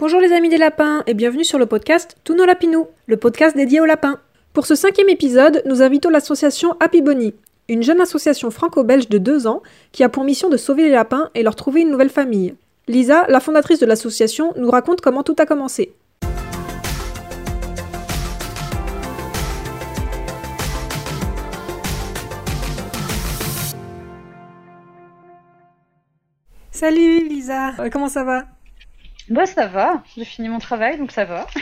[0.00, 3.54] Bonjour les amis des lapins et bienvenue sur le podcast Tous nos lapinous, le podcast
[3.54, 4.18] dédié aux lapins.
[4.54, 7.34] Pour ce cinquième épisode, nous invitons l'association Happy Bunny,
[7.68, 11.28] une jeune association franco-belge de deux ans qui a pour mission de sauver les lapins
[11.34, 12.54] et leur trouver une nouvelle famille.
[12.88, 15.92] Lisa, la fondatrice de l'association, nous raconte comment tout a commencé.
[26.70, 28.44] Salut Lisa, Euh, comment ça va?
[29.30, 31.46] Bah ça va, j'ai fini mon travail donc ça va.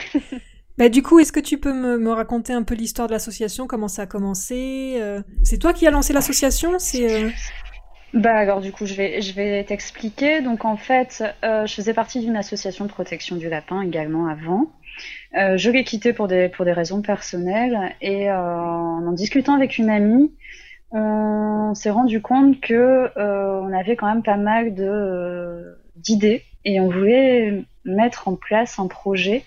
[0.78, 3.66] Bah du coup, est-ce que tu peux me, me raconter un peu l'histoire de l'association,
[3.66, 7.30] comment ça a commencé euh, C'est toi qui as lancé l'association C'est euh,
[8.14, 10.40] Bah alors du coup je vais je vais t'expliquer.
[10.40, 14.70] Donc en fait euh, je faisais partie d'une association de protection du lapin également avant.
[15.34, 19.90] Je l'ai quittée pour des pour des raisons personnelles et en en discutant avec une
[19.90, 20.32] amie,
[20.92, 26.88] on s'est rendu compte que on avait quand même pas mal de d'idées et on
[26.90, 29.44] voulait mettre en place un projet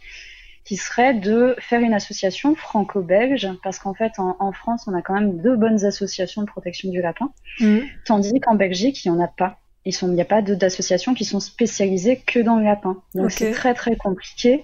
[0.63, 5.01] qui serait de faire une association franco-belge, parce qu'en fait, en, en France, on a
[5.01, 7.29] quand même deux bonnes associations de protection du lapin,
[7.59, 7.81] Mhm.
[8.05, 9.57] tandis qu'en Belgique, il n'y en a pas.
[9.85, 12.97] Il n'y a pas d'associations qui sont spécialisées que dans le lapin.
[13.15, 14.63] Donc c'est très très compliqué.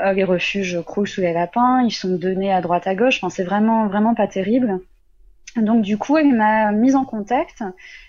[0.00, 3.18] Euh, les refuges croulent sous les lapins, ils sont donnés à droite à gauche.
[3.22, 4.80] Enfin, c'est vraiment vraiment pas terrible.
[5.56, 7.62] Donc du coup, elle m'a mise en contact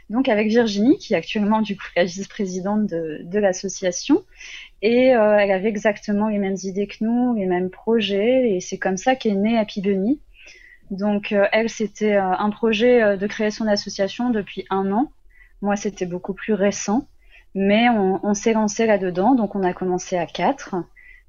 [0.09, 4.23] donc avec Virginie, qui est actuellement du coup la vice-présidente de, de l'association.
[4.81, 8.77] Et euh, elle avait exactement les mêmes idées que nous, les mêmes projets, et c'est
[8.77, 10.19] comme ça qu'est née Happy Bunny.
[10.91, 15.11] Donc euh, elle, c'était euh, un projet de créer son association depuis un an.
[15.61, 17.07] Moi, c'était beaucoup plus récent,
[17.55, 19.33] mais on, on s'est lancé là-dedans.
[19.33, 20.75] Donc on a commencé à quatre.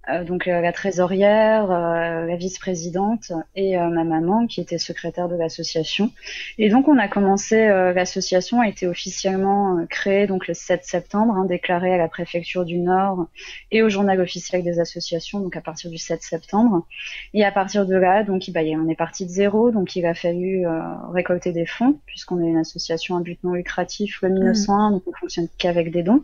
[0.08, 5.36] Euh, donc euh, la trésorière, euh, la vice-présidente et ma maman qui était secrétaire de
[5.36, 6.12] l'association.
[6.58, 11.46] Et donc on a commencé, l'association a été officiellement créée donc le 7 septembre, hein,
[11.46, 13.26] déclarée à la préfecture du Nord
[13.70, 16.86] et au journal officiel des associations donc à partir du 7 septembre.
[17.34, 20.14] Et à partir de là, donc bah, on est parti de zéro, donc il a
[20.14, 20.80] fallu euh,
[21.12, 25.12] récolter des fonds puisqu'on est une association à but non lucratif, le 1901, donc on
[25.12, 26.22] fonctionne qu'avec des dons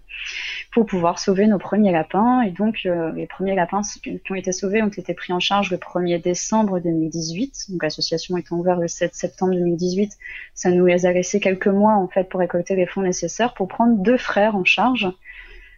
[0.72, 2.43] pour pouvoir sauver nos premiers lapins.
[2.43, 3.72] Et donc, euh, les premiers lapins
[4.03, 7.71] qui qui ont été sauvés ont été pris en charge le 1er décembre 2018.
[7.71, 10.16] Donc, l'association étant ouverte le 7 septembre 2018,
[10.55, 13.69] ça nous les a laissé quelques mois, en fait, pour récolter les fonds nécessaires pour
[13.69, 15.09] prendre deux frères en charge.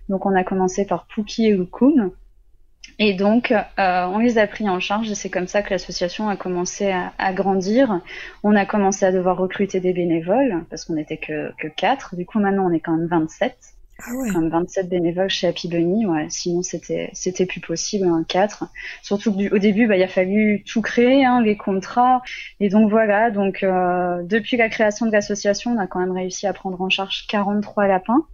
[0.09, 2.11] Donc, on a commencé par Pookie et Lukun.
[2.99, 6.29] Et donc, euh, on les a pris en charge et c'est comme ça que l'association
[6.29, 8.01] a commencé à, à grandir.
[8.43, 12.15] On a commencé à devoir recruter des bénévoles parce qu'on n'était que, que 4.
[12.15, 13.74] Du coup, maintenant, on est quand même 27
[14.07, 14.31] Ah ouais.
[14.31, 16.27] comme 27 bénévoles chez Happy Bunny, ouais.
[16.29, 18.65] Sinon, c'était, c'était plus possible, un 4.
[19.03, 22.23] Surtout que du- au début, bah, il a fallu tout créer, hein, les contrats.
[22.61, 23.31] Et donc, voilà.
[23.31, 26.89] Donc, euh, depuis la création de l'association, on a quand même réussi à prendre en
[26.91, 28.27] charge 43 lapins.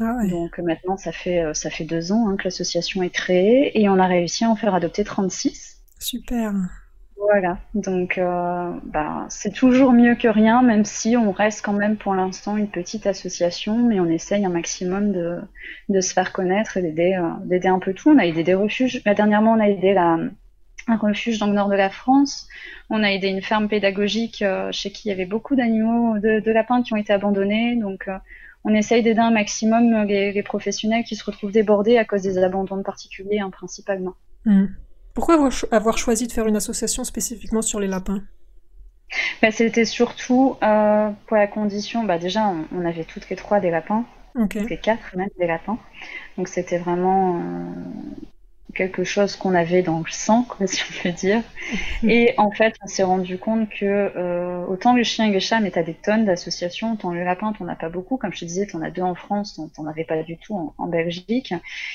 [0.00, 0.28] Ah ouais.
[0.28, 3.88] Donc, maintenant, ça fait, euh, ça fait deux ans, hein, que l'association est créée et
[3.88, 5.78] on a réussi à en faire adopter 36.
[5.98, 6.52] Super.
[7.18, 11.96] Voilà, donc euh, bah, c'est toujours mieux que rien, même si on reste quand même
[11.96, 16.82] pour l'instant une petite association, mais on essaye un maximum de, se faire connaître et
[16.82, 18.10] d'aider euh, d'aider un peu tout.
[18.10, 19.02] On a aidé des refuges.
[19.06, 20.30] Là, dernièrement, on a aidé un
[20.88, 22.48] refuge dans le nord de la France.
[22.90, 26.50] On a aidé une ferme pédagogique euh, chez qui il y avait beaucoup d'animaux, de,
[26.50, 27.76] lapins qui ont été abandonnés.
[27.76, 28.10] Donc,
[28.64, 32.76] on essaye d'aider un maximum les, professionnels qui se retrouvent débordés à cause des abandons
[32.76, 34.14] de particuliers, hein, principalement.
[34.44, 34.68] Mhm.
[35.16, 38.22] Pourquoi avoir, cho- avoir choisi de faire une association spécifiquement sur les lapins?
[39.42, 43.60] Bah, c'était surtout euh, pour la condition, bah déjà on, on avait toutes les trois
[43.60, 44.04] des lapins,
[44.48, 45.78] toutes les quatre même des lapins,
[46.38, 47.40] donc c'était vraiment euh,
[48.76, 51.42] quelque chose qu'on avait dans le sang, si on peut dire.
[52.06, 55.60] Et en fait, on s'est rendu compte que euh, autant le chien et le chat,
[55.60, 58.44] mais t'as des tonnes d'associations, autant le lapin, t'en as pas beaucoup, comme je te
[58.44, 61.54] disais, t'en as deux en France, t'en t'en avais pas du tout en, en Belgique,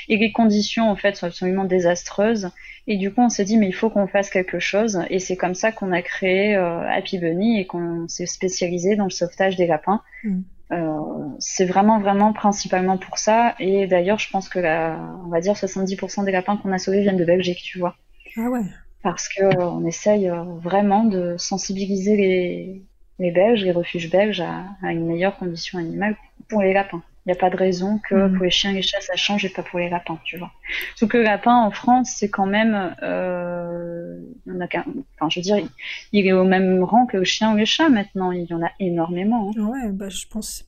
[0.10, 2.52] et les conditions en fait sont absolument désastreuses.
[2.88, 5.02] Et du coup, on s'est dit, mais il faut qu'on fasse quelque chose.
[5.10, 9.04] Et c'est comme ça qu'on a créé euh, Happy Bunny et qu'on s'est spécialisé dans
[9.04, 10.02] le sauvetage des lapins.
[10.24, 10.42] Mm.
[10.72, 11.00] Euh,
[11.40, 13.56] c'est vraiment, vraiment principalement pour ça.
[13.60, 17.02] Et d'ailleurs, je pense que la, on va dire 70% des lapins qu'on a sauvés
[17.02, 17.96] viennent de Belgique, tu vois.
[18.38, 18.62] Ah ouais.
[19.04, 22.82] Parce que euh, on essaye euh, vraiment de sensibiliser les,
[23.20, 26.16] les Belges, les refuges belges à, à une meilleure condition animale
[26.50, 27.02] pour les lapins.
[27.26, 28.34] Il n'y a pas de raison que Mm.
[28.36, 30.52] pour les chiens et les chats ça change et pas pour les lapins, tu vois.
[30.96, 34.18] Surtout que le lapin en France, c'est quand même, euh,
[34.50, 35.70] en a enfin, je veux dire, il,
[36.14, 38.32] il est au même rang que le chien ou le chat maintenant.
[38.32, 39.50] Il y en a énormément.
[39.50, 39.54] hein.
[39.60, 40.64] Ah Ouais, bah je pense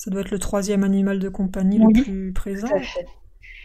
[0.00, 2.68] ça doit être le troisième animal de compagnie Oui, le plus présent.
[2.68, 3.06] Tout à fait.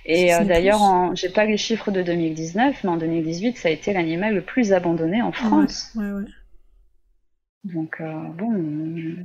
[0.06, 1.16] Et euh, d'ailleurs, en...
[1.16, 4.74] j'ai pas les chiffres de 2019, mais en 2018, ça a été l'animal le plus
[4.74, 5.94] abandonné en France.
[5.96, 6.26] Ouais, ouais.
[7.64, 8.52] Donc euh, bon,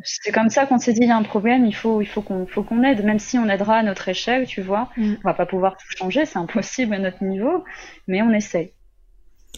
[0.04, 2.22] c'est comme ça qu'on s'est dit il y a un problème, il faut, il faut
[2.22, 4.88] qu'on, faut qu'on aide, même si on aidera à notre échelle, tu vois.
[4.96, 5.14] Mm.
[5.24, 7.64] On va pas pouvoir tout changer, c'est impossible à notre niveau,
[8.06, 8.72] mais on essaye.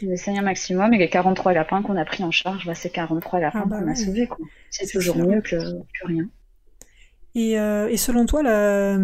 [0.02, 2.88] On essaye un maximum et les 43 lapins qu'on a pris en charge, bah, c'est
[2.88, 4.26] 43 lapins ah bah qu'on a sauvés.
[4.70, 5.56] C'est toujours mieux que,
[6.06, 6.26] rien.
[7.34, 8.98] Et, euh, et, selon toi, la,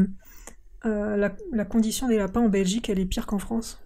[0.87, 3.81] euh, la, condition des lapins en Belgique, elle est pire qu'en France?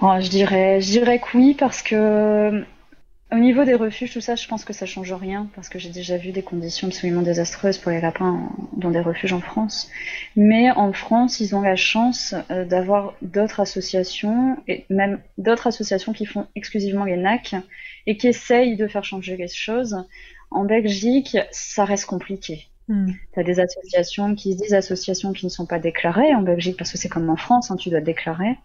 [0.00, 2.64] Oh, je, dirais, je dirais que oui, parce que
[3.34, 5.88] au niveau des refuges, tout ça, je pense que ça change rien parce que j'ai
[5.88, 9.90] déjà vu des conditions absolument désastreuses pour les lapins dans des refuges en France.
[10.36, 16.12] Mais en France, ils ont la chance euh, d'avoir d'autres associations et même d'autres associations
[16.12, 17.56] qui font exclusivement les NAC
[18.06, 19.96] et qui essayent de faire changer les choses.
[20.50, 22.68] En Belgique, ça reste compliqué.
[22.88, 23.12] Hmm.
[23.32, 26.76] Tu as des associations qui se disent associations qui ne sont pas déclarées en Belgique
[26.76, 28.58] parce que c'est comme en France, hein, tu dois déclarer.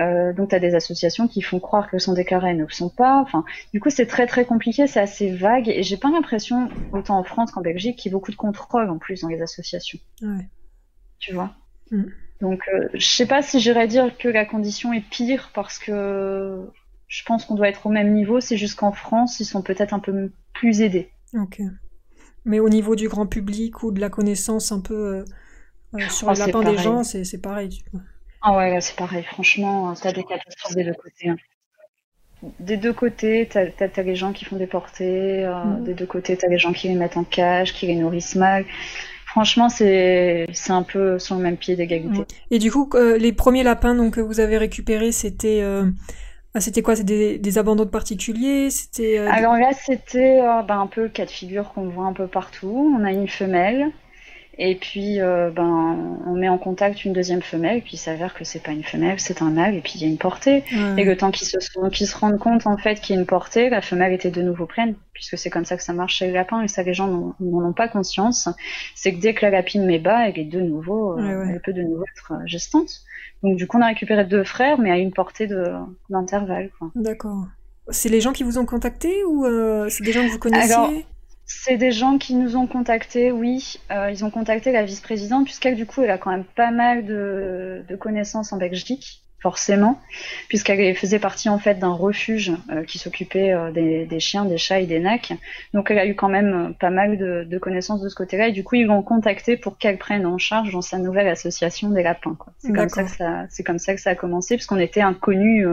[0.00, 2.70] Euh, donc, tu as des associations qui font croire qu'elles sont déclarées et ne le
[2.70, 3.18] sont pas.
[3.20, 5.68] Enfin, du coup, c'est très très compliqué, c'est assez vague.
[5.68, 8.90] Et j'ai pas l'impression, autant en France qu'en Belgique, qu'il y ait beaucoup de contrôle
[8.90, 9.98] en plus dans les associations.
[10.22, 10.46] Ouais.
[11.18, 11.54] Tu vois?
[11.90, 12.04] Mm.
[12.40, 16.70] Donc, euh, je sais pas si j'irais dire que la condition est pire parce que
[17.08, 18.40] je pense qu'on doit être au même niveau.
[18.40, 21.10] C'est juste qu'en France, ils sont peut-être un peu plus aidés.
[21.34, 21.60] Ok.
[22.44, 25.24] Mais au niveau du grand public ou de la connaissance un peu euh,
[26.08, 27.82] sur oh, le lapin des gens, c'est pareil.
[28.42, 29.24] Ah ouais, c'est pareil.
[29.24, 31.28] Franchement, t'as des catastrophes des deux côtés.
[31.28, 31.36] Hein.
[32.60, 35.44] Des deux côtés, t'as as, les gens qui font déporter.
[35.44, 35.84] Euh, mm.
[35.84, 38.64] Des deux côtés, t'as les gens qui les mettent en cage, qui les nourrissent mal.
[39.26, 42.20] Franchement, c'est un peu sur le même pied d'égalité.
[42.20, 42.26] Mm.
[42.52, 45.84] Et du coup, euh, les premiers lapins donc, que vous avez récupérés, c'était euh,
[46.56, 46.96] ah, c'était quoi?
[46.96, 48.70] C'était des, abandons de particuliers?
[48.70, 52.26] C'était Alors là, c'était ben, un peu le cas de figure qu'on voit un peu
[52.26, 52.96] partout.
[52.98, 53.92] On a une femelle
[54.58, 58.44] et puis, euh, ben, on met en contact une deuxième femelle, puis il s'avère que
[58.44, 60.64] c'est pas une femelle, c'est un mâle, et puis il y a une portée.
[60.96, 63.68] Et le temps qu'ils se, se rendent compte en fait qu'il y a une portée,
[63.68, 66.32] la femelle était de nouveau pleine, puisque c'est comme ça que ça marche chez les
[66.32, 68.48] lapins, et ça les gens n'en ont pas conscience.
[68.94, 71.74] C'est que dès que la lapine met bas, elle est de nouveau, euh, elle peut
[71.74, 73.02] de nouveau être euh, gestante.
[73.42, 75.48] Donc du coup, on a récupéré deux frères, mais à une portée
[76.08, 76.70] d'intervalle.
[76.94, 77.44] D'accord.
[77.90, 79.44] C'est les gens qui vous ont contacté ou
[79.90, 81.06] c'est des gens que vous connaissiez?
[81.46, 83.76] C'est des gens qui nous ont contactés, oui.
[83.90, 87.06] Euh, ils ont contacté la vice-présidente, puisqu'elle, du coup, elle a quand même pas mal
[87.06, 90.00] de, de connaissances en Belgique forcément,
[90.48, 94.80] puisqu'elle faisait partie en fait d'un refuge euh, qui s'occupait euh, des, chiens, des chats
[94.80, 95.32] et des nacs.
[95.74, 98.52] Donc elle a eu quand même euh, pas mal de, connaissances de ce côté-là, et
[98.52, 102.02] du coup ils l'ont contacté pour qu'elle prenne en charge dans sa nouvelle association des
[102.02, 102.36] lapins.
[102.58, 105.66] C'est comme ça que ça, c'est comme ça que ça a commencé, puisqu'on était inconnus,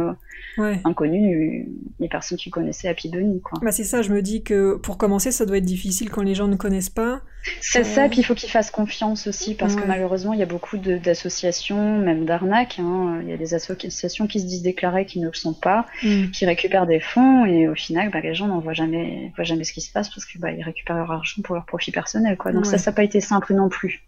[0.57, 0.79] ouais.
[0.83, 1.65] inconnus
[1.99, 3.41] les personnes qui connaissaient Happy Bunny.
[3.41, 3.59] Quoi.
[3.61, 6.35] Bah c'est ça, je me dis que pour commencer, ça doit être difficile quand les
[6.35, 7.21] gens ne connaissent pas.
[7.61, 10.47] C'est ça, puis il faut qu'ils fassent confiance aussi, parce que malheureusement il y a
[10.47, 12.79] beaucoup d'associations, même d'arnaques.
[12.79, 13.19] Hein.
[13.23, 16.27] Il y a des associations qui se disent déclarées qui ne le sont pas, mm.
[16.31, 19.63] qui récupèrent des fonds et au final, bah, les gens n'en voient jamais, voient jamais
[19.63, 22.37] ce qui se passe parce qu'ils bah, récupèrent leur argent pour leur profit personnel.
[22.37, 22.51] Quoi.
[22.51, 24.03] Donc ça, ça n'a pas été simple non plus.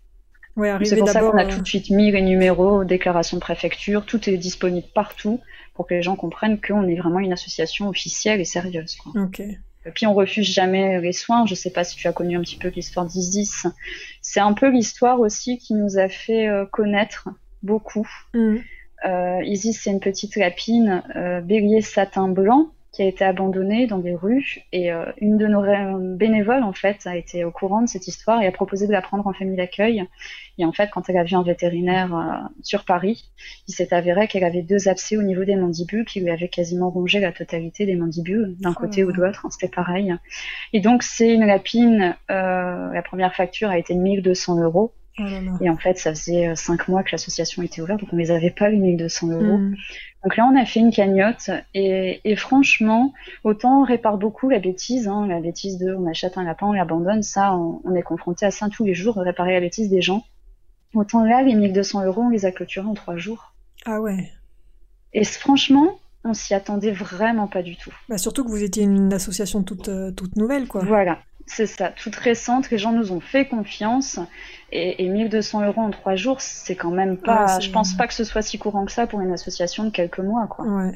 [0.83, 4.29] c'est pour ça qu'on a tout de suite mis les numéros, déclarations de préfecture, tout
[4.29, 5.41] est disponible partout
[5.73, 8.95] pour que les gens comprennent qu'on est vraiment une association officielle et sérieuse.
[8.95, 9.11] Quoi.
[9.93, 11.45] Puis on refuse jamais les soins.
[11.45, 13.67] Je sais pas si tu as connu un petit peu l'histoire d'Isis.
[14.21, 17.29] C'est un peu l'histoire aussi qui nous a fait euh, connaître
[17.61, 18.07] beaucoup.
[18.33, 18.57] Mm.
[19.05, 23.97] Euh, Isis, c'est une petite lapine euh, bélier satin blanc qui a été abandonnée dans
[23.97, 25.61] des rues et euh, une de nos
[26.15, 29.01] bénévoles en fait a été au courant de cette histoire et a proposé de la
[29.01, 30.07] prendre en famille d'accueil.
[30.57, 33.29] Et en fait, quand elle a vu un vétérinaire euh, sur Paris,
[33.67, 36.89] il s'est avéré qu'elle avait deux abcès au niveau des mandibules qui lui avaient quasiment
[36.89, 39.45] rongé la totalité des mandibules d'un oh côté ou de l'autre.
[39.45, 40.15] Hein, C'était pareil.
[40.71, 42.15] Et donc c'est une lapine.
[42.29, 45.23] la première facture a été de 1200 euros Oh
[45.61, 48.31] et en fait, ça faisait euh, cinq mois que l'association était ouverte, donc on les
[48.31, 49.57] avait pas les 1200 euros.
[49.57, 49.75] Hmm.
[50.25, 53.13] Donc là, on a fait une cagnotte et, et, franchement,
[53.43, 56.71] autant on répare beaucoup la bêtise, hein, la bêtise de on achète un lapin, on
[56.73, 60.25] l'abandonne, ça, on, est confronté à ça tous les jours, réparer la bêtise des gens.
[60.95, 63.53] Autant là, les 1200 euros, on les a clôturés en trois jours.
[63.85, 64.31] Ah ouais.
[65.13, 67.93] Et franchement, on s'y attendait vraiment pas du tout.
[68.09, 70.83] Bah surtout que vous étiez une association toute, euh, toute nouvelle, quoi.
[70.83, 72.69] Voilà, c'est ça, toute récente.
[72.71, 74.19] Les gens nous ont fait confiance
[74.71, 77.59] et, 1200 euros en trois jours, c'est quand même pas.
[77.59, 80.19] je pense pas que ce soit si courant que ça pour une association de quelques
[80.19, 80.65] mois, quoi.
[80.65, 80.93] Ouais.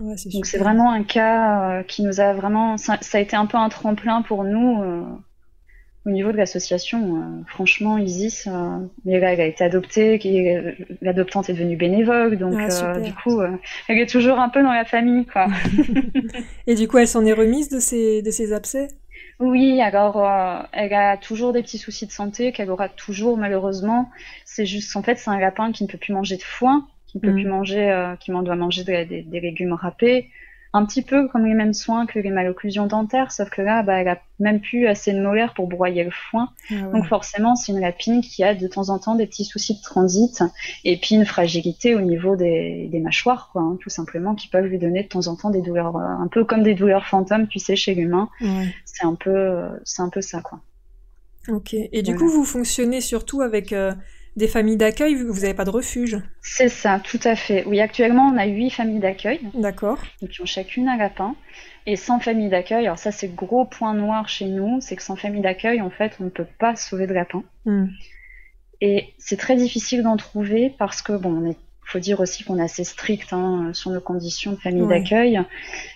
[0.00, 2.76] Donc c'est vraiment un cas euh, qui nous a vraiment.
[2.76, 5.02] Ça, a été un peu un tremplin pour nous euh,
[6.06, 7.16] au niveau de l'association.
[7.16, 8.48] Euh, franchement, Isis,
[9.06, 13.40] elle a été adoptée, l'adoptante est devenue bénévole, donc ah, du coup,
[13.88, 15.48] elle est toujours un peu dans la famille, quoi.
[16.68, 18.88] et du coup, elle s'en est remise de ses, de ses abcès?
[19.40, 24.10] Oui, alors euh, elle a toujours des petits soucis de santé qu'elle aura toujours malheureusement.
[24.44, 27.18] C'est juste en fait c'est un lapin qui ne peut plus manger de foin, qui
[27.18, 27.34] ne peut mm.
[27.34, 30.30] plus manger, euh, qui doit manger des, légumes râpés.
[30.72, 34.00] Un petit peu comme les mêmes soins que les malocclusions dentaires, sauf que là, bah,
[34.00, 36.50] elle a même plus assez de molaires pour broyer le foin.
[36.70, 39.76] Ah Donc forcément, c'est une lapine qui a de temps en temps des petits soucis
[39.76, 40.42] de transit
[40.84, 44.66] et puis une fragilité au niveau des, des mâchoires, quoi, hein, tout simplement, qui peuvent
[44.66, 47.48] lui donner de temps en temps des douleurs, euh, un peu comme des douleurs fantômes,
[47.48, 48.28] tu sais, chez l'humain.
[48.40, 48.74] Ouais.
[48.84, 50.60] C'est un peu, euh, c'est un peu ça, quoi.
[51.48, 51.72] Ok.
[51.74, 52.18] Et du Voilà.
[52.18, 53.94] coup, vous fonctionnez surtout avec euh,
[54.38, 56.16] des familles d'accueil, vous n'avez pas de refuge.
[56.40, 57.64] C'est ça, tout à fait.
[57.66, 59.40] Oui, actuellement, on a huit familles d'accueil.
[59.52, 59.98] D'accord.
[60.22, 61.34] donc qui ont chacune un lapin.
[61.86, 65.02] Et sans famille d'accueil, alors ça c'est le gros point noir chez nous, c'est que
[65.02, 67.42] sans famille d'accueil, en fait, on ne peut pas sauver de lapin.
[67.64, 67.86] Hmm.
[68.80, 72.58] Et c'est très difficile d'en trouver parce que, bon, on est faut dire aussi qu'on
[72.58, 75.40] est assez strict hein, sur nos conditions de famille d'accueil,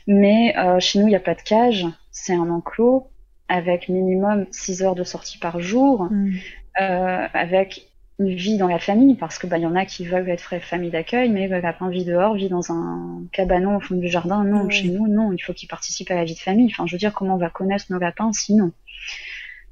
[0.06, 3.10] mais euh, chez nous il n'y a pas de cage, c'est un enclos
[3.48, 6.32] avec minimum 6 heures de sortie par jour, Hmm.
[6.80, 7.91] euh, avec
[8.26, 10.90] une vie dans la famille, parce que bah, y en a qui veulent être famille
[10.90, 14.44] d'accueil, mais le lapin vit dehors, vit dans un cabanon au fond du jardin.
[14.44, 16.68] Non, chez nous, non, il faut qu'il participe à la vie de famille.
[16.72, 18.72] Enfin, je veux dire, comment on va connaître nos lapins sinon?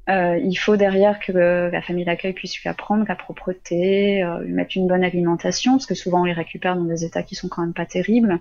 [0.09, 4.39] Euh, Il faut derrière que le- la famille d'accueil puisse lui apprendre la propreté, euh,
[4.43, 7.35] lui mettre une bonne alimentation, parce que souvent on les récupère dans des états qui
[7.35, 8.39] sont quand même pas terribles.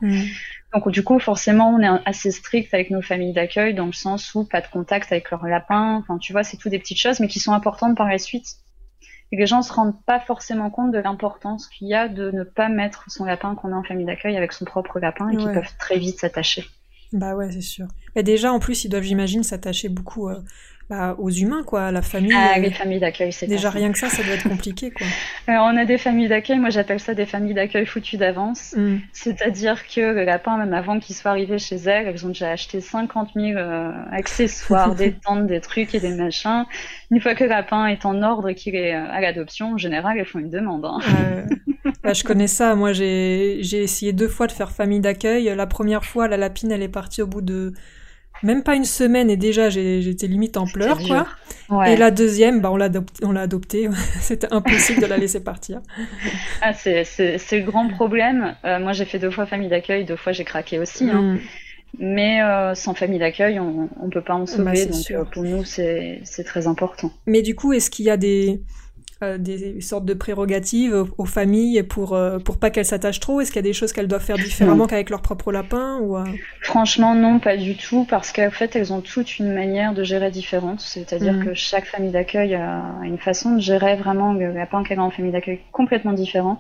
[0.73, 4.35] Donc du coup, forcément, on est assez strict avec nos familles d'accueil dans le sens
[4.35, 5.97] où pas de contact avec leur lapin.
[5.97, 8.57] Enfin, tu vois, c'est tout des petites choses, mais qui sont importantes par la suite.
[9.33, 12.31] Et que les gens se rendent pas forcément compte de l'importance qu'il y a de
[12.33, 15.37] ne pas mettre son lapin qu'on a en famille d'accueil avec son propre lapin et
[15.37, 15.55] qui Ouais.
[15.55, 16.65] peuvent très vite s'attacher.
[17.13, 17.87] Bah ouais, c'est sûr.
[18.17, 20.41] Et déjà, en plus, ils doivent, j'imagine, s'attacher beaucoup euh,
[20.91, 22.33] bah, aux humains, quoi, à la famille.
[22.35, 25.07] Ah, euh, les familles d'accueil, c'est Déjà rien que ça, ça doit être compliqué, quoi.
[25.47, 28.75] Alors, on a des familles d'accueil, moi j'appelle ça des familles d'accueil foutues d'avance.
[28.77, 28.97] Hmm.
[29.13, 32.81] C'est-à-dire que le lapin, même avant qu'il soit arrivé chez elles, elles ont déjà acheté
[32.81, 36.65] 50 000 euh, accessoires, des tentes, des trucs et des machins.
[37.13, 39.79] Une fois que le lapin est en ordre et qu'il est euh, à l'adoption, en
[39.79, 40.85] général, elles font une demande.
[40.85, 40.99] hein.
[41.21, 41.45] Euh,
[42.03, 42.75] bah, je connais ça.
[42.75, 45.55] Moi, j'ai essayé deux fois de faire famille d'accueil.
[45.55, 47.75] La première fois, la lapine, elle est partie au bout de
[48.43, 51.27] même pas une semaine et déjà j'étais limite en pleurs, quoi.
[51.69, 51.93] Ouais.
[51.95, 52.77] Et la deuxième, bah, on
[53.33, 53.89] l'a adoptée.
[54.21, 55.81] C'était impossible de la laisser partir.
[56.61, 57.05] Ah, c'est,
[57.53, 58.57] le grand problème.
[58.65, 61.09] Euh, moi, j'ai fait deux fois famille d'accueil, deux fois j'ai craqué aussi.
[61.09, 61.35] hein.
[61.35, 61.39] Hmm.
[61.99, 64.65] Mais euh, sans famille d'accueil, on ne peut pas en sauver.
[64.65, 67.11] Bah, c'est donc euh, pour nous, c'est très important.
[67.27, 68.61] Mais du coup, est-ce qu'il y a des,
[69.23, 73.41] euh, des sortes de prérogatives aux, familles pour, euh, pour pas qu'elles s'attachent trop?
[73.41, 76.17] Est-ce qu'il y a des choses qu'elles doivent faire différemment qu'avec leur propre lapin ou,
[76.17, 76.25] euh,
[76.63, 80.31] Franchement, non, pas du tout, parce qu'en fait, elles ont toutes une manière de gérer
[80.31, 80.81] différente.
[80.81, 81.45] C'est-à-dire Mhm.
[81.45, 85.11] que chaque famille d'accueil a une façon de gérer vraiment le lapin qu'elle a en
[85.11, 86.59] famille d'accueil complètement différent,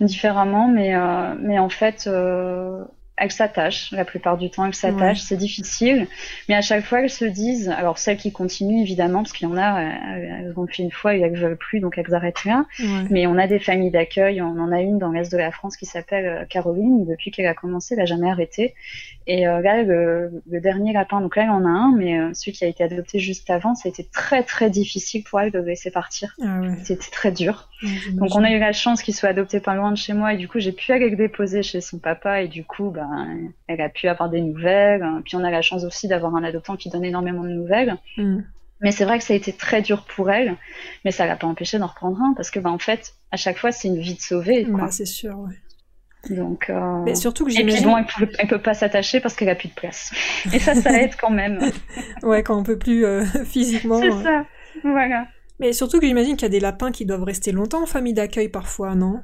[0.00, 2.84] différemment, mais, euh, mais en fait, euh,
[3.16, 3.92] elles s'attachent.
[3.92, 5.20] La plupart du temps, elles s'attachent.
[5.20, 6.08] C'est difficile,
[6.48, 9.50] mais à chaque fois, elles se disent, alors celles qui continuent évidemment, parce qu'il y
[9.50, 12.44] en a, euh, elles ont fait une fois et elles veulent plus, donc elles arrêtent
[12.44, 12.66] là.
[12.80, 12.86] ouais.
[13.10, 15.76] Mais on a des familles d'accueil, on en a une dans l'est de la France
[15.76, 18.74] qui s'appelle euh, Caroline, depuis qu'elle a commencé, elle a jamais arrêté.
[19.26, 22.30] Et euh, là, le, le dernier lapin, donc là, elle en a un, mais euh,
[22.34, 25.50] celui qui a été adopté juste avant, ça a été très très difficile pour elle
[25.50, 26.34] de le laisser partir.
[26.42, 26.76] Ah ouais.
[26.84, 27.68] C'était très dur.
[27.82, 27.88] Ouais.
[28.12, 30.36] Donc on a eu la chance qu'il soit adopté pas loin de chez moi, et
[30.36, 33.80] du coup j'ai pu aller le déposer chez son papa, et du coup, ben, elle
[33.80, 35.02] a pu avoir des nouvelles.
[35.02, 35.22] hein.
[35.24, 37.96] Puis on a la chance aussi d'avoir un adoptant qui donne énormément de nouvelles.
[38.18, 38.40] Hmm.
[38.80, 40.56] Mais c'est vrai que ça a été très dur pour elle,
[41.04, 43.56] mais ça l'a pas empêché d'en reprendre un, parce que ben en fait, à chaque
[43.56, 44.70] fois, c'est une vie de.
[44.70, 44.80] Quoi.
[44.80, 45.54] Bah, c'est sûr, ouais.
[46.30, 49.34] Donc, euh, Mais surtout que Et puis bon, elle peut, elle peut pas s'attacher parce
[49.34, 50.12] qu'elle a plus de place.
[50.52, 51.60] Et ça, ça aide quand même.
[52.22, 54.00] ouais, quand on peut plus euh, physiquement.
[54.00, 54.44] C'est ça.
[54.82, 55.26] Voilà.
[55.60, 58.14] Mais surtout que j'imagine qu'il y a des lapins qui doivent rester longtemps en famille
[58.14, 59.20] d'accueil parfois, non?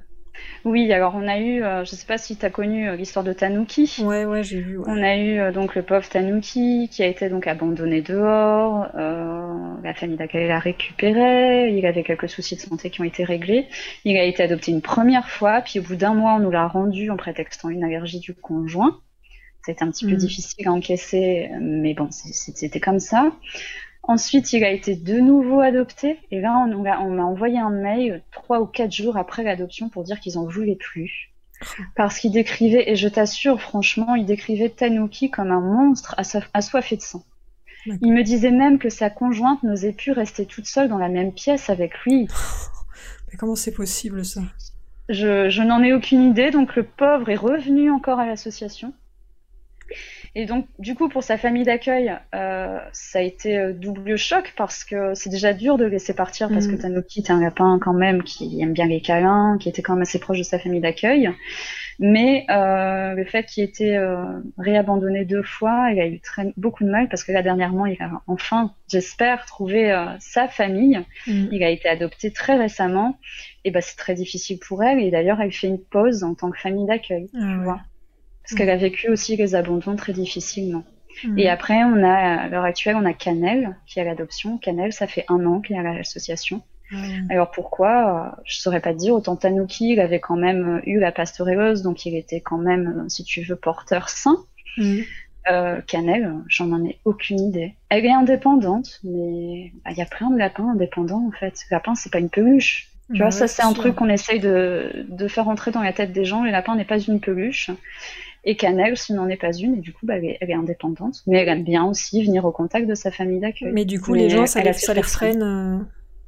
[0.64, 3.24] Oui, alors on a eu, euh, je sais pas si tu as connu euh, l'histoire
[3.24, 3.96] de Tanuki.
[4.02, 4.78] Ouais, ouais, j'ai vu.
[4.78, 4.84] ouais.
[4.88, 8.88] On a eu euh, donc le pauvre Tanuki qui a été donc abandonné dehors.
[9.82, 11.70] la famille d'accueil l'a récupéré.
[11.70, 13.66] Il avait quelques soucis de santé qui ont été réglés.
[14.04, 16.66] Il a été adopté une première fois, puis au bout d'un mois, on nous l'a
[16.68, 18.98] rendu en prétextant une allergie du conjoint.
[19.64, 20.18] C'était un petit peu Mhm.
[20.18, 23.32] difficile à encaisser, mais bon, c'était comme ça.
[24.02, 28.60] Ensuite, il a été de nouveau adopté, et là, on m'a envoyé un mail trois
[28.60, 31.30] ou quatre jours après l'adoption pour dire qu'ils en voulaient plus.
[31.94, 36.14] Parce qu'il décrivait, et je t'assure, franchement, il décrivait Tanuki comme un monstre
[36.54, 37.22] assoiffé de sang.
[37.86, 41.32] Il me disait même que sa conjointe n'osait plus rester toute seule dans la même
[41.32, 42.28] pièce avec lui.
[43.30, 44.40] Mais comment c'est possible ça?
[45.08, 48.92] Je, je n'en ai aucune idée, donc le pauvre est revenu encore à l'association.
[50.36, 54.54] Et donc, du coup, pour sa famille d'accueil, euh, ça a été euh, double choc
[54.56, 56.76] parce que c'est déjà dur de laisser partir parce Mhm.
[56.76, 59.94] que Tanuki était un lapin quand même qui aime bien les câlins, qui était quand
[59.94, 61.30] même assez proche de sa famille d'accueil.
[61.98, 64.24] Mais euh, le fait qu'il ait été euh,
[64.56, 68.00] réabandonné deux fois, il a eu très, beaucoup de mal parce que là, dernièrement, il
[68.00, 70.98] a enfin, j'espère, trouvé euh, sa famille.
[71.26, 71.48] Hmm.
[71.52, 73.18] Il a été adopté très récemment.
[73.64, 75.00] Et ben, c'est très difficile pour elle.
[75.00, 77.28] Et d'ailleurs, elle fait une pause en tant que famille d'accueil.
[77.34, 77.64] Ah ouais.
[77.64, 77.80] vois.
[78.42, 80.84] Parce qu'elle a vécu aussi les abandons très difficilement.
[81.36, 84.58] Et après, on a, à l'heure actuelle, on a Canel qui a l'adoption.
[84.58, 86.62] Canel, ça fait un an qu'il est à l'association.
[87.28, 88.36] Alors pourquoi?
[88.44, 89.14] Je saurais pas te dire.
[89.14, 93.22] Autant Tanuki, il avait quand même eu la pastorellose, donc il était quand même, si
[93.22, 94.38] tu veux, porteur sain.
[94.76, 95.00] Mm.
[95.50, 97.74] Euh, Canel, j'en en ai aucune idée.
[97.88, 101.54] Elle est indépendante, mais bah, il y a plein de lapins indépendants en fait.
[101.70, 102.88] Le lapin, c'est pas une peluche.
[103.12, 105.92] Tu vois, bah ça c'est un truc qu'on essaye de, de, faire entrer dans la
[105.92, 106.44] tête des gens.
[106.44, 107.70] Le lapin n'est pas une peluche.
[108.44, 111.22] Et Canel, ce n'en est pas une, et du coup, bah, elle, est, indépendante.
[111.26, 113.72] Mais elle aime bien aussi venir au contact de sa famille d'accueil.
[113.72, 115.78] Mais du coup, les gens, ça, les, ça les freine euh,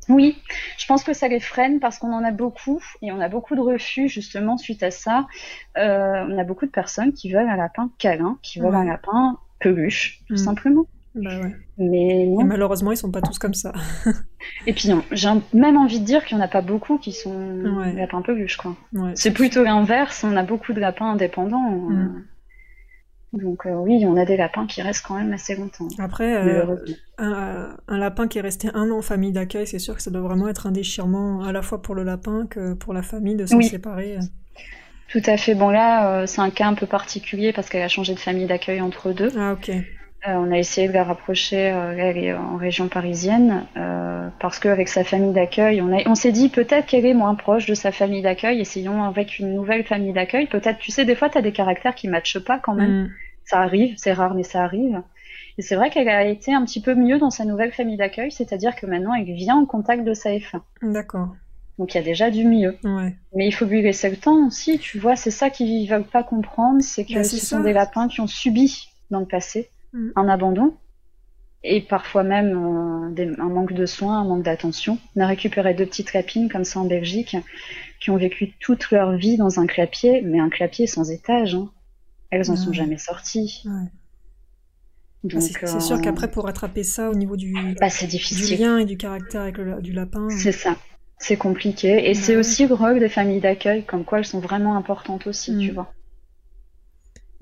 [0.09, 0.37] oui,
[0.79, 3.55] je pense que ça les freine parce qu'on en a beaucoup et on a beaucoup
[3.55, 5.27] de refus justement suite à ça.
[5.79, 9.39] Euh, on a beaucoup de personnes qui veulent un lapin câlin, qui veulent un lapin
[9.61, 10.39] peluche, tout mm.
[10.39, 10.87] simplement.
[11.15, 11.55] Bah ouais.
[11.79, 13.73] Mais Et malheureusement, ils sont pas tous comme ça.
[14.67, 17.63] et puis, j'ai même envie de dire qu'il n'y en a pas beaucoup qui sont
[17.95, 18.77] lapins peluches, quoi.
[19.15, 20.25] c'est plutôt l'inverse.
[20.25, 21.71] On a beaucoup de lapins indépendants.
[21.71, 22.25] Mm.
[23.33, 25.89] Donc euh, oui, on a des lapins qui restent quand même assez longtemps.
[25.99, 26.77] Après, euh,
[27.17, 30.21] un, lapin qui est resté un an en famille d'accueil, c'est sûr que ça doit
[30.21, 33.47] vraiment être un déchirement à la fois pour le lapin que pour la famille de
[33.47, 34.19] se séparer.
[35.09, 35.55] Tout à fait.
[35.55, 38.47] Bon là, euh, c'est un cas un peu particulier parce qu'elle a changé de famille
[38.47, 39.31] d'accueil entre deux.
[39.39, 39.71] Ah ok.
[40.25, 43.65] On a essayé de la rapprocher, elle est en région parisienne,
[44.39, 47.75] parce qu'avec sa famille d'accueil, on, on s'est dit peut-être qu'elle est moins proche de
[47.75, 50.47] sa famille d'accueil, essayons avec une nouvelle famille d'accueil.
[50.47, 53.03] Peut-être, tu sais, des fois, tu as des caractères qui ne matchent pas quand même.
[53.03, 53.11] Mm.
[53.45, 55.03] Ça arrive, c'est rare, mais ça arrive.
[55.59, 58.31] Et c'est vrai qu'elle a été un petit peu mieux dans sa nouvelle famille d'accueil,
[58.31, 60.61] c'est-à-dire que maintenant elle vient en contact de sa F1.
[60.83, 61.35] D'accord.
[61.79, 62.79] Donc il y a déjà du mieux.
[62.85, 63.15] Ouais.
[63.35, 66.23] Mais il faut lui laisser le temps aussi, tu vois, c'est ça qu'ils veulent pas
[66.23, 70.11] comprendre, c'est que bah, ce sont des lapins qui ont subi dans le passé mm.
[70.17, 70.75] un abandon
[71.65, 74.99] et parfois même euh, un manque de soins, un manque d'attention.
[75.15, 77.37] On a récupéré deux petites lapines comme ça en Belgique
[78.01, 81.55] qui ont vécu toute leur vie dans un clapier, mais un clapier sans étage.
[81.55, 81.71] Hein.
[82.31, 83.63] Elles en sont jamais sorties.
[83.69, 88.85] Ah, c'est sûr euh, qu'après, pour rattraper ça au niveau du, bah, du lien et
[88.85, 90.29] du caractère avec le, du lapin.
[90.31, 90.77] C'est ça.
[91.19, 92.11] C'est compliqué.
[92.11, 95.57] Et c'est aussi le rôle des familles d'accueil, comme quoi elles sont vraiment importantes aussi,
[95.59, 95.75] tu mm.
[95.75, 95.93] vois.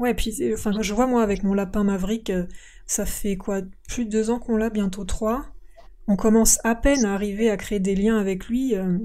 [0.00, 2.46] Ouais, puis enfin, je vois moi avec mon lapin Maverick, euh,
[2.87, 5.44] ça fait quoi Plus de deux ans qu'on l'a, bientôt trois.
[6.09, 8.75] On commence à peine à arriver à créer des liens avec lui.
[8.75, 8.98] Euh.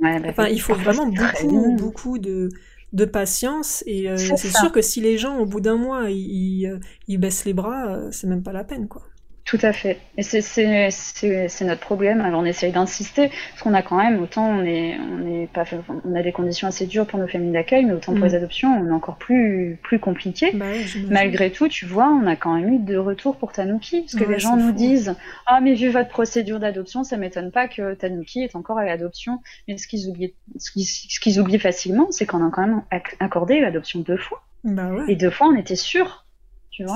[0.00, 2.50] Bah, enfin, il faut vraiment beaucoup, beaucoup de,
[2.94, 6.80] de patience et euh, c'est sûr que si les gens au bout d'un mois ils,
[7.08, 9.02] ils, baissent les bras, euh, c'est même pas la peine quoi.
[9.44, 9.98] Tout à fait.
[10.16, 12.22] Et c'est notre problème.
[12.22, 15.64] Alors on essaye d'insister, parce qu'on a quand même, autant on est, on est pas,
[16.04, 18.28] on a des conditions assez dures pour nos familles d'accueil, mais autant pour mm.
[18.28, 20.52] les adoptions, on est encore plus, plus compliqué.
[20.54, 20.66] Bah
[21.10, 24.24] Malgré tout, tu vois, on a quand même eu de retours pour Tanuki, parce que
[24.24, 25.14] les gens nous disent,
[25.46, 29.40] ah mais vu votre procédure d'adoption, ça m'étonne pas que Tanuki est encore à l'adoption.
[29.68, 32.82] Mais ce qu'ils oublient, ce qu'ils oublient facilement, c'est qu'on a quand même
[33.20, 34.42] accordé l'adoption deux fois.
[34.64, 35.12] Bah ouais.
[35.12, 36.23] Et deux fois, on était sûr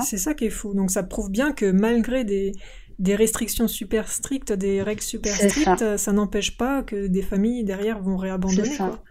[0.03, 0.73] c'est ça qui est fou.
[0.73, 2.53] Donc ça prouve bien que malgré des,
[2.99, 8.01] des restrictions super strictes, des règles super strictes, ça, n'empêche pas que des familles derrière
[8.01, 8.75] vont réabandonner.
[8.77, 9.03] Quoi.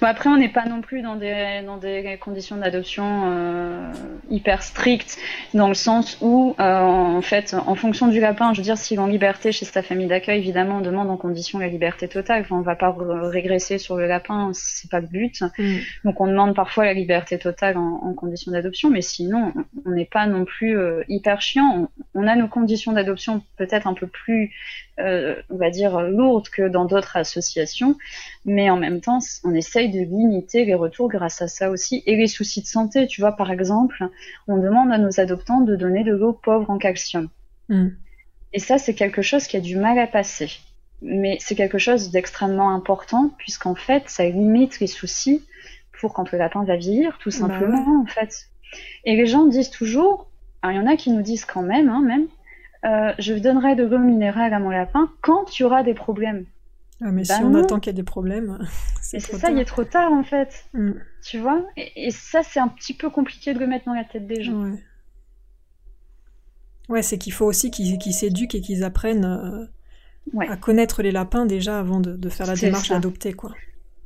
[0.00, 3.92] Bon, après, on n'est pas non plus dans des, dans des conditions d'adoption euh,
[4.30, 5.18] hyper strictes,
[5.54, 8.98] dans le sens où, euh, en fait, en fonction du lapin, je veux dire, s'il
[8.98, 12.42] est en liberté chez sa famille d'accueil, évidemment, on demande en condition la liberté totale.
[12.42, 15.42] Enfin, on va pas régresser sur le lapin, c'est pas le but.
[15.58, 15.78] Mm.
[16.04, 19.52] Donc, on demande parfois la liberté totale en, en condition d'adoption, mais sinon,
[19.84, 21.88] on n'est pas non plus euh, hyper chiant.
[22.14, 24.52] On, on, a nos conditions d'adoption peut-être un peu plus,
[24.98, 27.96] euh, on va dire, lourdes que dans d'autres associations,
[28.44, 32.16] mais en même temps, on essaye de limiter les retours grâce à ça aussi et
[32.16, 33.06] les soucis de santé.
[33.06, 34.04] Tu vois, par exemple,
[34.48, 37.28] on demande à nos adoptants de donner de l'eau pauvre en calcium.
[37.68, 37.88] Hmm.
[38.52, 40.50] Et ça, c'est quelque chose qui a du mal à passer.
[41.00, 45.42] Mais c'est quelque chose d'extrêmement important puisqu'en fait, ça limite les soucis
[46.00, 48.48] pour quand le lapin va vieillir, tout bah simplement, en fait.
[49.04, 50.28] Et les gens disent toujours,
[50.60, 52.26] alors il y en a qui nous disent quand même, hein, même,
[52.84, 56.46] euh, je donnerai de l'eau minérale à mon lapin quand il y aura des problèmes.
[57.00, 58.58] Ah, mais bah si on attend qu'il y ait des problèmes,
[59.00, 60.66] c'est ça, il est trop tard en fait.
[60.72, 60.92] Mm.
[61.22, 61.64] Tu vois?
[61.76, 64.72] Et, ça, c'est un petit peu compliqué de le mettre dans la tête des gens.
[66.88, 71.46] Ouais, c'est qu'il faut aussi qu'ils s'éduquent et qu'ils apprennent euh, à connaître les lapins
[71.46, 73.52] déjà avant de, faire la démarche d'adopter, quoi.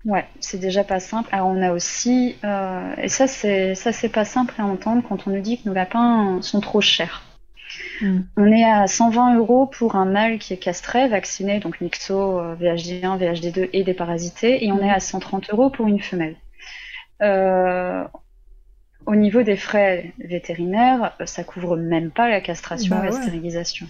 [0.04, 1.28] Ouais, c'est déjà pas simple.
[1.32, 5.26] Alors on a aussi, euh, et ça c'est ça c'est pas simple à entendre quand
[5.26, 7.25] on nous dit que nos lapins sont trop chers.
[8.00, 8.20] Mm.
[8.36, 11.86] On est à 120 euros pour un mâle qui est castré, vacciné, donc euh,
[12.56, 16.36] VHD1, VHD2 et déparasité, et on est à 130 euros pour une femelle.
[17.22, 18.04] Euh,
[19.06, 23.86] au niveau des frais vétérinaires, ça couvre même pas la castration et bah la stérilisation,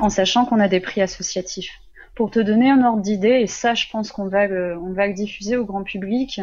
[0.00, 1.72] en sachant qu'on a des prix associatifs.
[2.14, 5.06] Pour te donner un ordre d'idée, et ça, je pense qu'on va le, on va
[5.06, 6.40] le diffuser au grand public.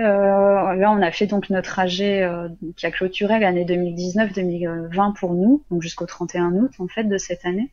[0.00, 5.34] Euh, là, on a fait donc notre trajet euh, qui a clôturé l'année 2019-2020 pour
[5.34, 7.70] nous, donc jusqu'au 31 août en fait de cette année.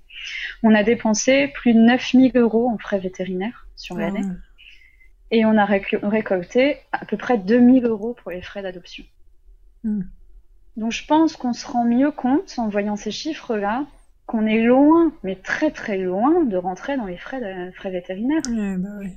[0.61, 4.21] On a dépensé plus de 9000 euros en frais vétérinaires sur Ah l'année.
[5.31, 9.03] Et on a réc- récolté à peu près 2000 euros pour les frais d'adoption.
[9.83, 10.01] Hmm.
[10.75, 13.85] Donc je pense qu'on se rend mieux compte en voyant ces chiffres-là
[14.25, 18.41] qu'on est loin, mais très très loin de rentrer dans les frais, de- frais vétérinaires.
[18.45, 19.11] Bah oui,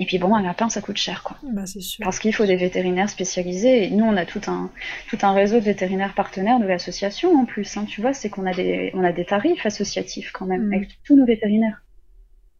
[0.00, 1.36] Et puis bon, un lapin ça coûte cher quoi.
[1.44, 2.02] bah sûr.
[2.02, 3.84] Parce qu'il faut des vétérinaires spécialisés.
[3.84, 4.70] Et nous, on a tout un,
[5.08, 7.76] tout un réseau de vétérinaires partenaires de l'association en plus.
[7.76, 7.84] hein.
[7.86, 10.72] Tu vois, c'est qu'on a des, on a des tarifs associatifs quand même Mm.
[10.74, 11.82] avec tous nos vétérinaires.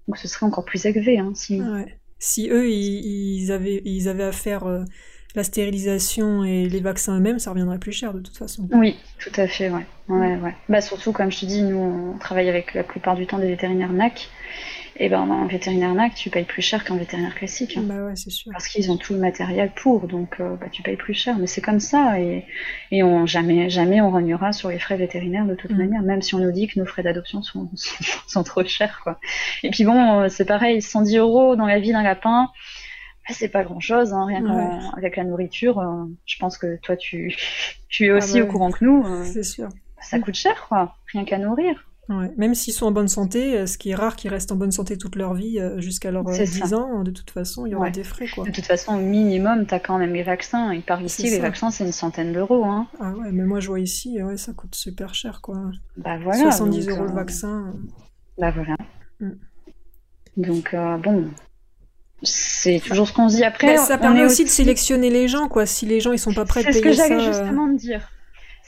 [0.06, 1.18] Donc ce serait encore plus élevé.
[1.18, 1.60] Hein, si...
[1.60, 1.96] Ouais.
[2.18, 4.84] Si eux, ils, ils avaient, ils avaient à faire euh,
[5.34, 8.68] la stérilisation et les vaccins eux-mêmes, ça reviendrait plus cher de toute façon.
[8.72, 9.86] Oui, tout à fait, ouais.
[10.08, 10.54] ouais, ouais.
[10.68, 13.46] Bah, surtout, comme je te dis, nous, on travaille avec la plupart du temps des
[13.48, 14.28] vétérinaires NAC.
[15.02, 17.74] Et ben, un vétérinaire NAC, tu payes plus cher qu'un vétérinaire classique.
[17.78, 17.82] hein.
[17.84, 18.52] Bah ouais, c'est sûr.
[18.52, 21.38] Parce qu'ils ont tout le matériel pour, donc euh, bah, tu payes plus cher.
[21.38, 22.44] Mais c'est comme ça, et,
[22.90, 25.76] et on, jamais, jamais on rognera sur les frais vétérinaires de toute Mm.
[25.78, 27.70] manière, même si on nous dit que nos frais d'adoption sont,
[28.26, 29.00] sont, trop chers.
[29.02, 29.18] Quoi.
[29.62, 32.50] Et puis bon, euh, c'est pareil, 110 euros dans la vie d'un lapin,
[33.26, 34.84] bah, c'est pas grand-chose, hein, rien qu'en- Ouais.
[34.98, 35.78] avec la nourriture.
[35.78, 37.34] euh, je pense que toi, tu,
[37.88, 39.02] tu es Ah aussi bah au courant que nous.
[39.06, 39.70] euh, C'est sûr.
[40.02, 41.86] ça coûte cher, quoi, rien qu'à nourrir.
[42.10, 42.32] Ouais.
[42.36, 44.72] Même s'ils sont en bonne santé, euh, ce qui est rare qu'ils restent en bonne
[44.72, 46.76] santé toute leur vie, euh, jusqu'à leurs euh, C'est 10 ça.
[46.76, 47.90] ans, de toute façon, il y aura Ouais.
[47.92, 48.44] des frais, quoi.
[48.44, 50.72] De toute façon, au minimum, t'as quand même les vaccins.
[50.72, 51.42] Et par ici, les ça.
[51.42, 52.64] vaccins, c'est une centaine d'euros.
[52.64, 52.88] Hein.
[52.98, 55.70] Ah ouais, mais moi je vois ici, ouais, ça coûte super cher, quoi.
[55.96, 56.50] Bah voilà.
[56.50, 57.72] 70 donc, euros le euh, vaccin.
[58.38, 58.76] Bah voilà.
[59.20, 59.30] Mm.
[60.36, 61.28] Donc euh, bon,
[62.22, 63.76] c'est toujours ce qu'on se dit après.
[63.76, 65.64] Bah, ça permet aussi de sélectionner les gens, quoi.
[65.64, 67.32] Si les gens ils sont pas prêts de C'est ce payer que j'allais ça, euh,
[67.44, 68.08] justement me dire.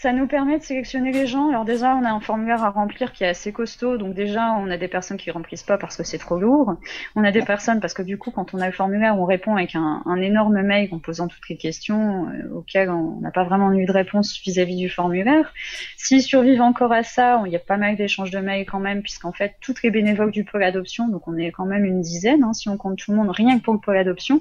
[0.03, 1.51] Ça nous permet de sélectionner les gens.
[1.51, 3.99] Alors déjà, on a un formulaire à remplir qui est assez costaud.
[3.99, 6.75] Donc déjà, on a des personnes qui remplissent pas parce que c'est trop lourd.
[7.15, 9.55] On a des personnes parce que du coup, quand on a le formulaire, on répond
[9.55, 13.45] avec un, un énorme mail en posant toutes les questions euh, auxquelles on n'a pas
[13.45, 15.55] vraiment eu de réponse vis-à-vis du formulaire.
[15.97, 19.03] S'ils survivent encore à ça, il y a pas mal d'échanges de mails quand même,
[19.03, 22.43] puisqu'en fait, toutes les bénévoles du pôle adoption, donc on est quand même une dizaine,
[22.43, 24.41] hein, si on compte tout le monde, rien que pour le pôle adoption,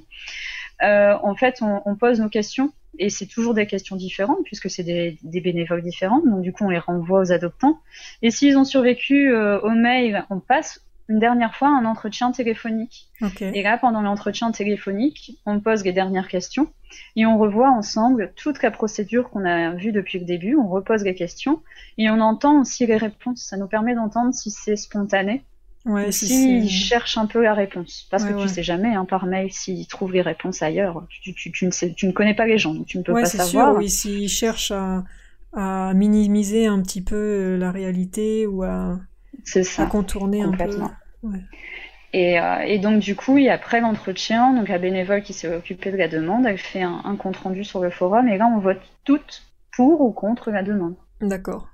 [0.83, 4.69] euh, en fait, on, on pose nos questions et c'est toujours des questions différentes puisque
[4.69, 6.21] c'est des, des bénévoles différents.
[6.25, 7.79] Donc du coup, on les renvoie aux adoptants.
[8.21, 13.09] Et s'ils ont survécu euh, au mail, on passe une dernière fois un entretien téléphonique.
[13.53, 16.71] Et là, pendant l'entretien téléphonique, on pose les dernières questions
[17.15, 20.55] et on revoit ensemble toute la procédure qu'on a vue depuis le début.
[20.55, 21.61] On repose les questions
[21.97, 23.43] et on entend aussi les réponses.
[23.43, 25.43] Ça nous permet d'entendre si c'est spontané
[25.85, 28.07] Ouais, ou si s'ils c'est- cherchent un peu la réponse.
[28.11, 28.41] Parce Ouais, que ouais.
[28.41, 31.05] tu sais jamais, hein, par mail, s'ils trouvent les réponses ailleurs.
[31.09, 33.13] Tu, tu, tu ne sais, tu ne connais pas les gens, donc tu ne peux
[33.13, 33.69] pas savoir.
[33.69, 35.03] sûr, oui, s'ils cherchent à,
[35.53, 38.99] à minimiser un petit peu euh, la réalité ou à,
[39.89, 40.57] contourner un peu.
[40.57, 40.91] complètement.
[41.23, 41.41] Ouais.
[42.13, 45.91] Et, euh, et donc du coup, et après l'entretien, donc la bénévole qui s'est occupée
[45.91, 48.59] de la demande, elle fait un, un compte rendu sur le forum et là on
[48.59, 50.95] vote toutes pour ou contre la demande.
[51.21, 51.70] D'accord.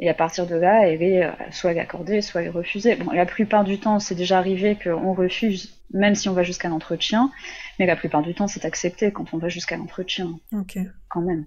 [0.00, 2.96] Et à partir de là, elle est euh, soit accordée, soit elle est refusée.
[2.96, 6.68] Bon, la plupart du temps, c'est déjà arrivé qu'on refuse, même si on va jusqu'à
[6.68, 7.30] l'entretien,
[7.78, 10.78] mais la plupart du temps, c'est accepté quand on va jusqu'à l'entretien, Ok.
[11.08, 11.46] quand même.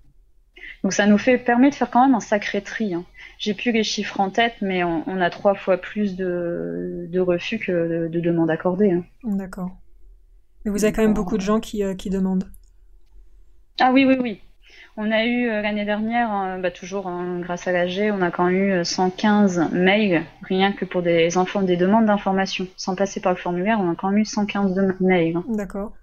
[0.84, 2.94] Donc ça nous fait permet de faire quand même un sacré tri.
[2.94, 3.04] hein.
[3.38, 7.20] J'ai plus les chiffres en tête, mais on, on a trois fois plus de, de
[7.20, 8.92] refus que de, de demandes accordées.
[8.92, 9.04] hein.
[9.24, 9.72] D'accord.
[10.66, 12.50] Mais vous avez quand même beaucoup de gens qui, euh, qui demandent.
[13.80, 14.42] Ah oui, oui, oui.
[15.00, 18.32] On a eu euh, l'année dernière, euh, bah, toujours hein, grâce à l'AG, on a
[18.32, 22.68] quand même eu euh, 115 mails, rien que pour des, enfants, des demandes d'information.
[22.78, 25.38] Sans passer par le formulaire, on a quand même eu 115 de- mails.
[25.38, 25.44] hein.
[25.50, 25.94] D'accord.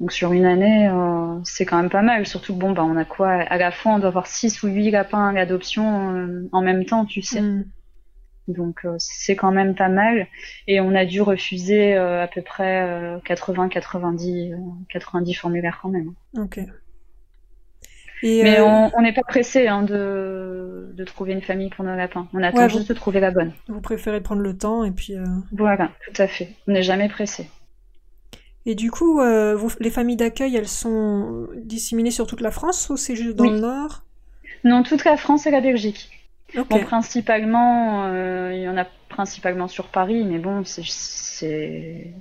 [0.00, 2.26] Donc sur une année, euh, c'est quand même pas mal.
[2.26, 3.30] Surtout que bon, bah, on a quoi?
[3.30, 6.84] À la fois, on doit avoir 6 ou 8 lapins à l'adoption euh, en même
[6.86, 7.40] temps, tu sais.
[7.40, 7.64] Hmm.
[8.48, 10.26] Donc euh, c'est quand même pas mal.
[10.66, 14.56] Et on a dû refuser euh, à peu près 80-90
[14.88, 16.12] 90 formulaires quand même.
[16.36, 16.58] Ok.
[18.22, 18.64] Et, Mais euh,
[18.96, 22.28] on n'est pas pressé hein, de, de trouver une famille pour nos lapins.
[22.34, 23.52] On attend Ouais, juste de trouver la bonne.
[23.68, 25.16] vous préférez prendre le temps et puis.
[25.16, 26.56] euh, Voilà, tout à fait.
[26.66, 27.48] On n'est jamais pressé.
[28.66, 32.88] Et du coup, euh, vous- les familles d'accueil, elles sont disséminées sur toute la France
[32.90, 33.50] ou c'est juste dans Oui.
[33.50, 34.04] le Nord?
[34.64, 36.10] Non, toute la France et la Belgique.
[36.68, 38.08] Bon, principalement,
[38.50, 42.14] il y en a principalement sur Paris, mais bon, c'est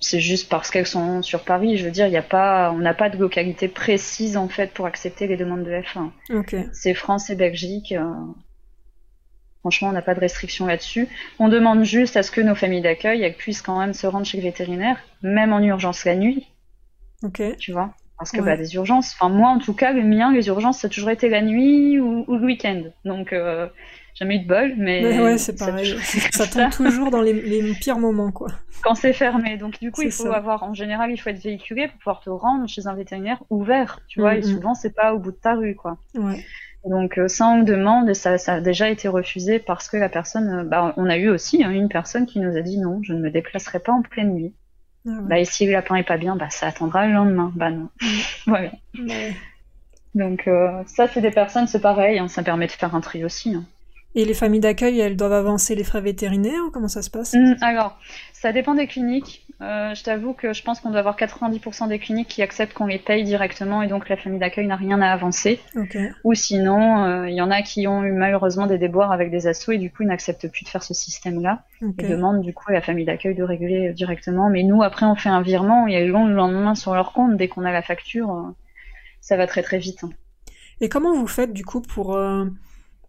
[0.00, 1.76] c'est juste parce qu'elles sont sur Paris.
[1.76, 4.72] Je veux dire, il y a pas, on n'a pas de localité précise en fait
[4.72, 6.12] pour accepter les demandes de F1.
[6.30, 6.54] Ok.
[6.72, 7.92] C'est France et Belgique.
[7.92, 8.04] euh,
[9.60, 11.08] Franchement, on n'a pas de restriction là-dessus.
[11.38, 14.26] On demande juste à ce que nos familles d'accueil elles puissent quand même se rendre
[14.26, 16.46] chez le vétérinaire, même en urgence la nuit,
[17.22, 17.42] Ok.
[17.58, 17.94] tu vois?
[18.18, 18.46] Parce que Ouais.
[18.46, 21.10] bah, des urgences, enfin moi en tout cas, le mien, les urgences, ça a toujours
[21.10, 22.82] été la nuit ou, ou le week-end.
[23.04, 23.68] Donc euh,
[24.14, 25.00] jamais eu de bol, mais.
[25.02, 25.96] mais ouais, c'est pareil.
[26.32, 28.48] Ça, tombe toujours dans les, les, pires moments, quoi.
[28.82, 29.56] Quand c'est fermé.
[29.56, 32.30] Donc, du coup, il faut avoir, en général, il faut être véhiculé pour pouvoir te
[32.30, 34.54] rendre chez un vétérinaire ouvert, tu vois, et mm, mm.
[34.54, 35.98] souvent, c'est pas au bout de ta rue, quoi.
[36.14, 36.44] Ouais.
[36.84, 40.08] Donc euh, ça on demande et ça, ça, a déjà été refusé parce que la
[40.08, 43.00] personne, euh, bah, on a eu aussi hein, une personne qui nous a dit non,
[43.02, 44.54] je ne me déplacerai pas en pleine nuit.
[45.06, 47.52] Ah bah, et si le lapin est pas bien, bah ça attendra le lendemain.
[47.54, 47.88] Bah non.
[48.00, 48.06] Mm.
[48.46, 48.70] voilà.
[50.14, 53.24] Donc euh, ça c'est des personnes, c'est pareil, hein, ça permet de faire un tri
[53.24, 53.54] aussi.
[53.54, 53.64] Hein.
[54.14, 57.34] Et les familles d'accueil, elles doivent avancer les frais vétérinaires Comment ça se passe?
[57.34, 57.98] Mm, Alors,
[58.32, 59.46] ça dépend des cliniques.
[59.62, 62.86] Euh, je t'avoue que je pense qu'on doit avoir 90% des cliniques qui acceptent qu'on
[62.86, 65.60] les paye directement et donc la famille d'accueil n'a rien à avancer.
[66.24, 69.46] Ou sinon, euh, il y en a qui ont eu malheureusement des déboires avec des
[69.46, 71.64] assos et du coup ils n'acceptent plus de faire ce système-là
[71.98, 74.50] et demandent du coup à la famille d'accueil de régler directement.
[74.50, 77.36] Mais nous, après, on fait un virement et ils l'ont le lendemain sur leur compte.
[77.36, 78.50] Dès qu'on a la facture, euh,
[79.20, 80.02] ça va très très vite.
[80.02, 80.10] Hein.
[80.80, 82.18] Et comment vous faites du coup pour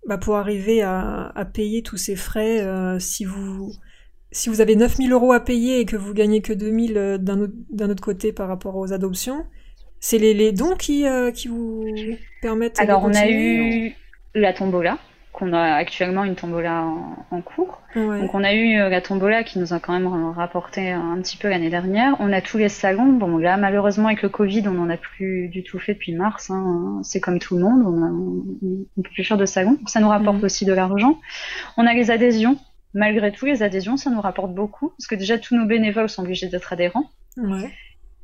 [0.07, 3.71] bah, pour arriver à, à, payer tous ces frais euh, si vous
[4.31, 7.39] si vous avez 9000 euros à payer et que vous gagnez que 2000 euh, d'un
[7.39, 7.53] autre,
[7.91, 9.45] autre côté par rapport aux adoptions,
[9.99, 11.85] c'est les, les dons qui, euh, qui vous
[12.41, 13.93] permettent Alors, on a eu
[14.33, 14.97] la tombola
[15.33, 16.85] qu'on a actuellement une tombola
[17.31, 17.81] en, cours.
[17.95, 21.37] Donc on a eu euh, la tombola qui nous a quand même rapporté un petit
[21.37, 22.15] peu l'année dernière.
[22.19, 23.11] On a tous les salons.
[23.11, 26.51] Bon là malheureusement avec le Covid on n'en a plus du tout fait depuis mars.
[26.51, 27.01] Hein.
[27.03, 29.79] C'est comme tout le monde, on ne peut plus faire de salons.
[29.87, 30.45] ça nous rapporte mhm.
[30.45, 31.19] aussi de l'argent.
[31.77, 32.57] On a les adhésions.
[32.93, 36.21] Malgré tout les adhésions ça nous rapporte beaucoup parce que déjà tous nos bénévoles sont
[36.21, 37.09] obligés d'être adhérents.
[37.37, 37.71] Ouais.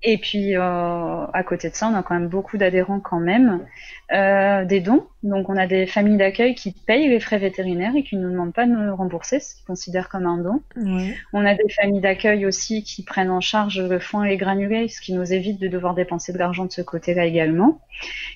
[0.01, 3.65] Et puis euh, à côté de ça, on a quand même beaucoup d'adhérents quand même,
[4.13, 5.05] euh, des dons.
[5.23, 8.31] Donc on a des familles d'accueil qui payent les frais vétérinaires et qui ne nous
[8.31, 10.61] demandent pas de nous rembourser, ce qu'ils considèrent comme un don.
[11.33, 14.87] On a des familles d'accueil aussi qui prennent en charge le foin et les granulés,
[14.87, 17.81] ce qui nous évite de devoir dépenser de l'argent de ce côté-là également.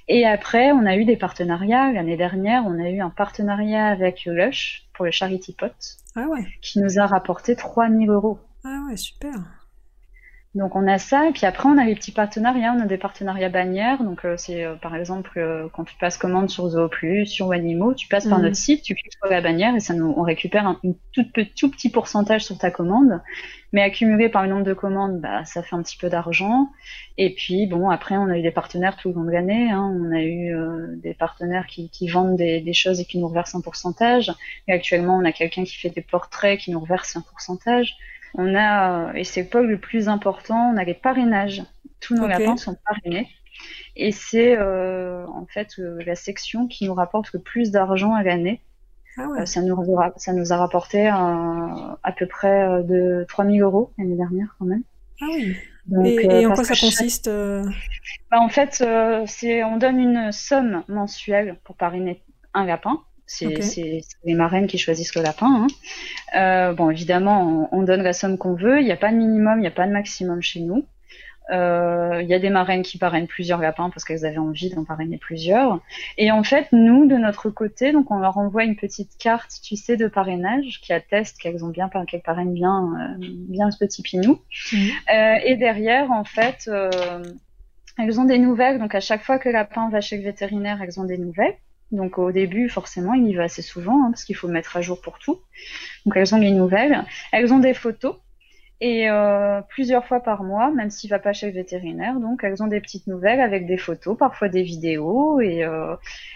[0.10, 1.94] Et après, on a eu des partenariats.
[1.94, 5.74] L'année dernière, on a eu un partenariat avec Lush pour le Charity Pot,
[6.16, 6.46] ah ouais.
[6.62, 8.38] qui nous a rapporté 3000 euros.
[8.66, 9.34] Ah ouais, super.
[10.56, 13.00] Donc on a ça, et puis après on a les petits partenariats, on a des
[13.00, 17.26] partenariats bannières, donc euh, c'est euh, par exemple euh, quand tu passes commande sur Zooplus,
[17.26, 18.46] sur Wanimo, tu passes par mhm.
[18.46, 20.80] notre site, tu cliques sur la bannière et ça nous, on récupère un
[21.12, 23.20] tout, tout, petit pourcentage sur ta commande,
[23.72, 26.70] mais accumulé par le nombre de commandes, bah, ça fait un petit peu d'argent.
[27.18, 29.92] Et puis bon, après on a eu des partenaires tout le long de l'année, hein.
[30.00, 30.56] on a eu
[31.02, 34.32] des partenaires qui, qui vendent des, des, choses et qui nous reversent un pourcentage,
[34.68, 37.98] et actuellement on a quelqu'un qui fait des portraits qui nous reverse un pourcentage.
[38.36, 41.64] On a, et c'est pas le plus important, on a les parrainages.
[42.00, 43.30] Tous nos lapins sont parrainés.
[43.96, 48.24] Et c'est euh, en fait euh, la section qui nous rapporte le plus d'argent à
[48.24, 48.62] l'année.
[49.18, 49.42] Ah ouais.
[49.42, 49.78] Euh, ça, nous,
[50.18, 54.84] ça nous a rapporté à peu près de 3000 euros l'année dernière quand même.
[55.22, 55.56] Ah oui.
[56.06, 58.84] et, en quoi ça consiste bah, En fait,
[59.28, 62.24] c'est on donne une somme mensuelle pour parrainer
[62.56, 63.00] un lapin.
[63.26, 65.66] C'est les marraines qui choisissent le lapin.
[65.66, 65.68] Hein.
[66.36, 68.80] Euh, bon, évidemment, on, donne la somme qu'on veut.
[68.80, 70.86] Il n'y a pas de minimum, il n'y a pas de maximum chez nous.
[71.52, 74.86] Euh, il y a des marraines qui parrainent plusieurs lapins parce qu'elles avaient envie d'en
[74.86, 75.82] parrainer plusieurs.
[76.18, 79.76] Et en fait, nous, de notre côté, donc on leur envoie une petite carte, tu
[79.76, 84.02] sais, de parrainage qui atteste qu'elles ont bien, qu'elles parrainent bien, euh, bien ce petit
[84.02, 84.40] pinou.
[84.72, 84.90] Mhm.
[85.46, 86.70] et derrière, en fait,
[87.98, 88.80] elles ont des nouvelles.
[88.80, 91.56] Donc à chaque fois que le lapin va chez le vétérinaire, elles ont des nouvelles.
[91.94, 94.82] Donc au début, forcément, il y va assez souvent hein, parce qu'il faut mettre à
[94.82, 95.40] jour pour tout.
[96.06, 98.16] Donc elles ont les nouvelles, elles ont des photos
[98.84, 102.20] et euh, plusieurs fois par mois, même s'il va pas chez le vétérinaire.
[102.20, 105.96] Donc elles ont des petites nouvelles avec des photos, parfois des vidéos et euh,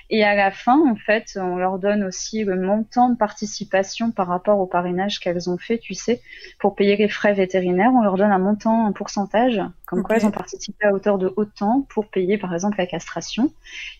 [0.09, 4.27] et à la fin, en fait, on leur donne aussi le montant de participation par
[4.27, 6.21] rapport au parrainage qu'elles ont fait, tu sais,
[6.59, 7.91] pour payer les frais vétérinaires.
[7.93, 11.33] On leur donne un montant, un pourcentage, comme quoi elles ont participé à hauteur de
[11.35, 13.51] autant pour payer, par exemple, la castration.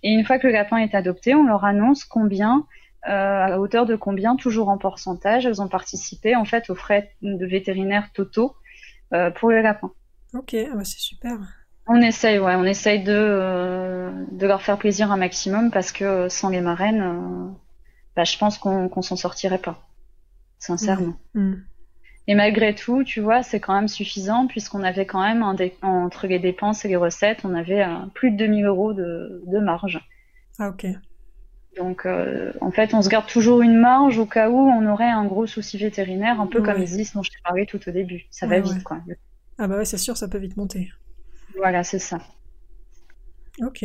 [0.04, 2.66] Et une fois que le lapin est adopté, on leur annonce combien
[3.04, 7.46] à hauteur de combien, toujours en pourcentage, elles ont participé en fait aux frais de
[7.46, 8.56] vétérinaire totaux
[9.14, 9.92] euh, pour les lapins.
[10.34, 11.38] Ok, ah bah, c'est super.
[11.88, 16.28] On essaye, ouais, on essaye de, euh, de leur faire plaisir un maximum parce que
[16.28, 17.56] sans les marraines,
[18.16, 19.80] bah, je pense qu'on s'en sortirait pas,
[20.60, 21.16] sincèrement.
[21.34, 21.54] Mm.
[22.30, 25.44] Et malgré tout, tu vois, c'est quand même suffisant puisqu'on avait quand même
[25.82, 30.06] entre les dépenses et les recettes, on avait plus de 2000 euros de, de marge.
[30.60, 30.88] Ah ok.
[31.78, 35.10] Donc, euh, en fait, on se garde toujours une marge au cas où on aurait
[35.10, 37.92] un gros souci vétérinaire, un peu comme les 10 dont je t'ai parlé tout au
[37.92, 38.26] début.
[38.32, 38.98] Ça va vite, quoi.
[39.58, 40.90] Ah bah ouais, c'est sûr, ça peut vite monter.
[41.56, 42.20] Voilà, c'est ça.
[43.62, 43.84] Ok.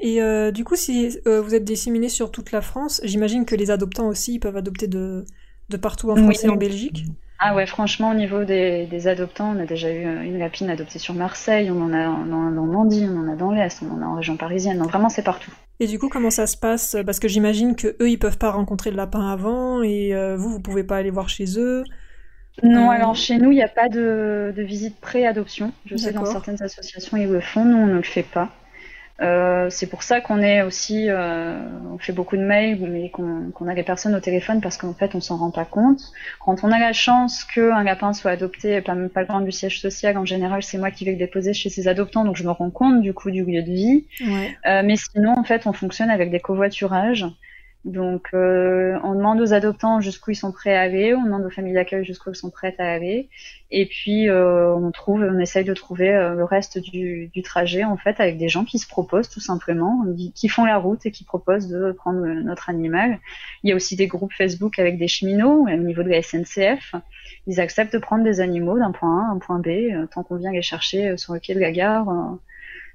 [0.00, 3.54] Et euh, du coup, si euh, vous êtes disséminé sur toute la France, j'imagine que
[3.54, 5.24] les adoptants aussi peuvent adopter de,
[5.68, 7.04] de partout en France et en Belgique?
[7.46, 11.12] Ah ouais, franchement, au niveau des, adoptants, on a déjà eu une lapine adoptée sur
[11.12, 14.14] Marseille, on en a en Normandie, on en a dans l'Est, on en a en
[14.14, 14.78] région parisienne.
[14.78, 15.50] Non, vraiment, c'est partout.
[15.78, 16.96] Et du coup, comment ça se passe?
[17.04, 20.48] Parce que j'imagine que eux, ils peuvent pas rencontrer le lapin avant, et euh, vous,
[20.52, 21.84] vous pouvez pas aller voir chez eux?
[22.62, 25.70] Non, alors chez nous, il n'y a pas de, de visite pré-adoption.
[25.84, 27.66] Je sais dans certaines associations, ils le font.
[27.66, 28.52] Nous, on ne le fait pas.
[29.20, 31.56] Euh, c'est pour ça qu'on est aussi, euh,
[31.92, 35.14] on fait beaucoup de mails, mais qu'on a des personnes au téléphone parce qu'en fait
[35.14, 36.00] on s'en rend pas compte.
[36.40, 39.52] Quand on a la chance qu'un lapin soit adopté, pas même pas le grand du
[39.52, 42.42] siège social, en général c'est moi qui vais le déposer chez ses adoptants, donc je
[42.44, 44.06] me rends compte du coup du lieu de vie.
[44.66, 47.26] Euh, mais sinon en fait on fonctionne avec des covoiturages.
[47.84, 51.50] Donc, euh, on demande aux adoptants jusqu'où ils sont prêts à aller, on demande aux
[51.50, 53.28] familles d'accueil jusqu'où ils sont prêtes à aller,
[53.70, 57.84] et puis euh, on trouve, on essaye de trouver euh, le reste du, du, trajet
[57.84, 60.02] en fait avec des gens qui se proposent tout simplement,
[60.34, 63.18] qui font la route et qui proposent de prendre notre animal.
[63.62, 66.94] Il y a aussi des groupes Facebook avec des cheminots au niveau de la SNCF.
[67.46, 69.68] Ils acceptent de prendre des animaux d'un point A à un point B
[70.10, 72.38] tant qu'on vient les chercher sur le quai de la gare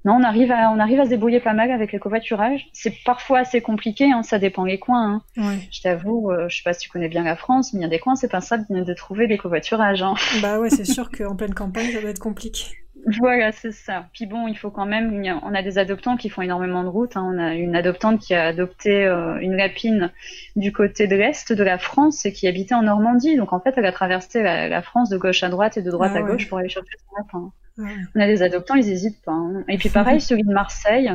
[0.06, 2.68] non, on arrive à, on arrive à se débrouiller pas mal avec le covoiturage.
[2.74, 5.22] C'est parfois assez compliqué, hein, ça dépend les coins.
[5.38, 5.58] Hein.
[5.72, 7.86] Je t'avoue, euh, je sais pas si tu connais bien la France, mais il y
[7.86, 10.02] a des coins, c'est pas simple de trouver des covoiturages.
[10.02, 10.14] Hein.
[10.42, 12.80] Bah ouais, c'est sûr qu'en pleine campagne, ça va être compliqué.
[13.20, 14.08] Voilà, c'est ça.
[14.14, 17.16] Puis bon, il faut quand même, on a des adoptants qui font énormément de routes.
[17.16, 17.32] Hein.
[17.34, 20.12] On a une adoptante qui a adopté euh, une lapine
[20.56, 23.36] du côté de l'est de la France et qui habitait en Normandie.
[23.38, 26.12] Donc en fait, elle a traversé la, France de gauche à droite et de droite
[26.16, 27.52] ah à gauche pour aller chercher son lapin.
[27.80, 29.32] On a des adoptants, ils hésitent pas.
[29.32, 29.64] Hein.
[29.68, 31.12] Et puis pareil, celui de Marseille,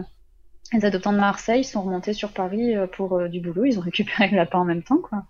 [0.73, 3.83] les adoptants de Marseille sont remontés sur Paris euh, pour euh, du boulot, ils ont
[3.83, 5.25] récupéré le lapin en même temps, quoi.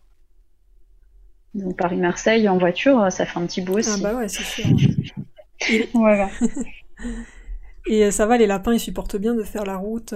[1.55, 3.91] Donc Paris-Marseille en voiture, euh, ça fait un petit bout aussi.
[3.95, 4.65] Ah bah ouais, c'est sûr.
[5.95, 6.29] voilà.
[7.87, 10.15] Et ça va, les lapins, ils supportent bien de faire la route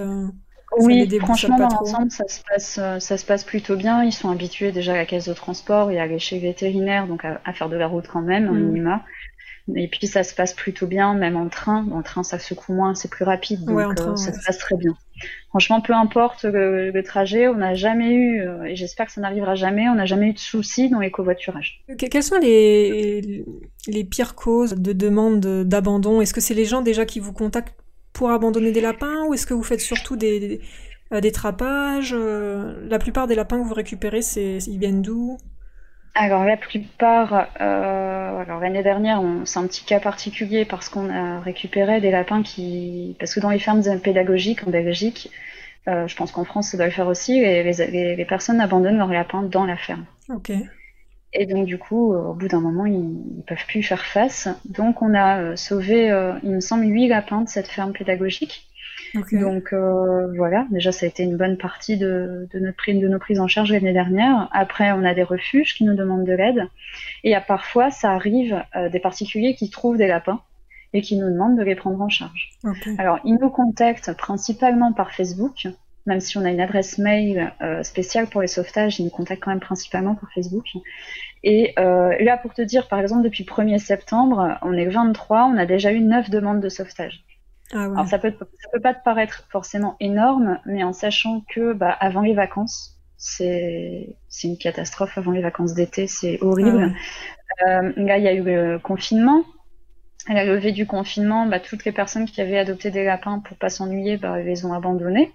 [0.79, 4.03] Oui, franchement, dans l'ensemble, ça, se passe, ça se passe plutôt bien.
[4.03, 7.05] Ils sont habitués déjà à la caisse de transport et à aller chez le vétérinaire,
[7.05, 8.59] donc à, faire de la route quand même, au mm.
[8.59, 9.03] minima.
[9.75, 11.85] Et puis ça se passe plutôt bien, même en train.
[11.91, 14.95] En train, ça secoue moins, c'est plus rapide, donc euh, ça se passe très bien.
[15.49, 19.55] Franchement, peu importe le, trajet, on n'a jamais eu, euh, et j'espère que ça n'arrivera
[19.55, 21.83] jamais, on n'a jamais eu de soucis dans les covoiturages.
[21.97, 23.43] Quelles sont les,
[23.87, 26.21] les pires causes de demande d'abandon?
[26.21, 27.75] Est-ce que c'est les gens déjà qui vous contactent
[28.13, 30.61] pour abandonner des lapins, ou est-ce que vous faites surtout des, des,
[31.13, 35.37] euh, des trapages La plupart des lapins que vous récupérez, c'est ils viennent d'où?
[36.15, 41.39] Alors la plupart, euh, alors l'année dernière, c'est un petit cas particulier parce qu'on a
[41.39, 45.31] récupéré des lapins qui, parce que dans les fermes pédagogiques en Belgique,
[45.87, 47.63] euh, je pense qu'en France ça doit le faire aussi, les,
[48.15, 50.05] les, personnes abandonnent leurs lapins dans la ferme.
[50.29, 50.51] Ok.
[51.31, 54.49] Et donc du coup, au bout d'un moment, ils, ne peuvent plus faire face.
[54.65, 56.07] Donc on a euh, sauvé,
[56.43, 58.68] il me semble, huit lapins de cette ferme pédagogique.
[59.13, 63.39] Donc euh, voilà, déjà ça a été une bonne partie de, notre de nos prises
[63.39, 64.49] en charge l'année dernière.
[64.51, 66.67] Après, on a des refuges qui nous demandent de l'aide.
[67.23, 70.41] Et à parfois, ça arrive euh, des particuliers qui trouvent des lapins
[70.93, 72.49] et qui nous demandent de les prendre en charge.
[72.97, 75.67] Alors, ils nous contactent principalement par Facebook,
[76.05, 79.43] même si on a une adresse mail euh, spéciale pour les sauvetages, ils nous contactent
[79.43, 80.65] quand même principalement par Facebook.
[81.43, 85.45] Et là, pour te dire, par exemple, depuis le 1er septembre, on est le 23,
[85.45, 87.23] on a déjà eu 9 demandes de sauvetage.
[87.71, 91.73] Ah Alors ça peut, ça peut pas te paraître forcément énorme, mais en sachant que
[91.73, 96.93] bah, avant les vacances, c'est une catastrophe avant les vacances d'été, c'est horrible.
[97.61, 99.43] Ah euh, là, il y a eu le confinement.
[100.27, 103.57] À la levée du confinement, bah, toutes les personnes qui avaient adopté des lapins pour
[103.57, 105.31] pas s'ennuyer, bah, les ont abandonnés.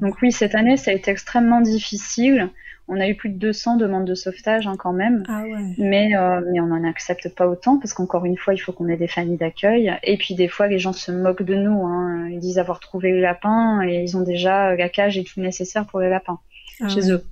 [0.00, 2.50] Donc oui, cette année, ça a été extrêmement difficile.
[2.90, 5.42] On a eu plus de 200 demandes de sauvetage hein, quand même, ah
[5.76, 8.88] mais, euh, mais on n'en accepte pas autant parce qu'encore une fois, il faut qu'on
[8.88, 9.94] ait des familles d'accueil.
[10.02, 11.84] Et puis des fois, les gens se moquent de nous.
[11.84, 12.28] Hein.
[12.30, 15.84] Ils disent avoir trouvé le lapin et ils ont déjà la cage et tout nécessaire
[15.86, 16.38] pour les lapins
[16.80, 17.22] ah chez eux.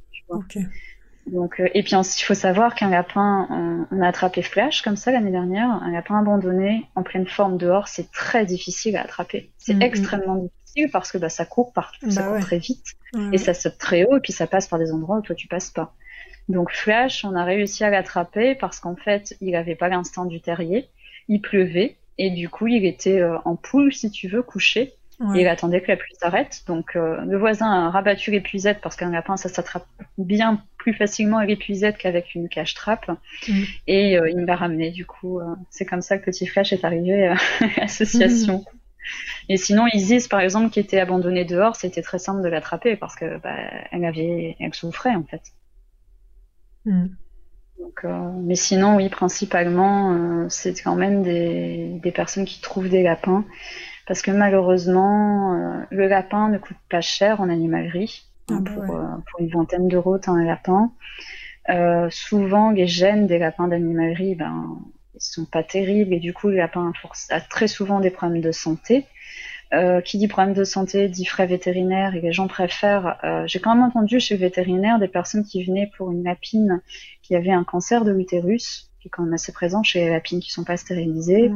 [1.26, 5.10] Donc, euh, et puis il faut savoir qu'un lapin, on, a attrapé Flash comme ça
[5.10, 9.50] l'année dernière, un lapin abandonné en pleine forme dehors, c'est très difficile à attraper.
[9.58, 9.82] C'est mm, mm.
[9.82, 12.94] extrêmement difficile parce que bah, ça court partout, ça bah court très vite
[13.32, 15.48] et ça saute très haut et puis ça passe par des endroits où toi tu
[15.48, 15.94] passes pas.
[16.48, 20.40] Donc Flash, on a réussi à l'attraper parce qu'en fait, il n'avait pas l'instinct du
[20.40, 20.88] terrier,
[21.28, 24.94] il pleuvait et du coup, il était euh, en poule, si tu veux, couché.
[25.34, 26.62] Et il attendait que la pluie s'arrête.
[26.66, 29.86] Donc euh, le voisin a rabattu l'épuisette parce qu'un lapin, ça s'attrape
[30.18, 33.10] bien plus facilement à l'épuisette qu'avec une cache-trappe.
[33.48, 33.62] Mm.
[33.86, 34.90] Et euh, il me l'a ramené.
[34.90, 37.36] Du coup, c'est comme ça que Petit Flash est arrivé à
[37.78, 38.58] l'association.
[38.58, 38.76] Mm.
[39.48, 43.14] Et sinon, Isis, par exemple, qui était abandonnée dehors, c'était très simple de l'attraper parce
[43.14, 43.56] que bah,
[43.92, 45.42] elle avait, elle souffrait en fait.
[46.84, 47.06] Hmm.
[47.78, 52.88] Donc, euh, mais sinon, oui, principalement, euh, c'est quand même des, des, personnes qui trouvent
[52.88, 53.44] des lapins
[54.06, 58.26] parce que malheureusement, euh, le lapin ne coûte pas cher en animalerie.
[58.48, 60.92] Ah bah pour, pour, une vingtaine d'euros, t'as un lapin.
[62.10, 64.78] souvent, les gènes des lapins d'animalerie, ben,
[65.14, 66.92] ils sont pas terribles et du coup le lapin
[67.30, 69.06] a très souvent des problèmes de santé.
[69.74, 73.18] Euh, qui dit problème de santé dit frais vétérinaires et les gens préfèrent.
[73.24, 76.82] Euh, J'ai quand même entendu chez le vétérinaire des personnes qui venaient pour une lapine
[77.22, 80.38] qui avait un cancer de l'utérus, qui est quand même assez présent chez les lapines
[80.38, 81.50] qui sont pas stérilisées.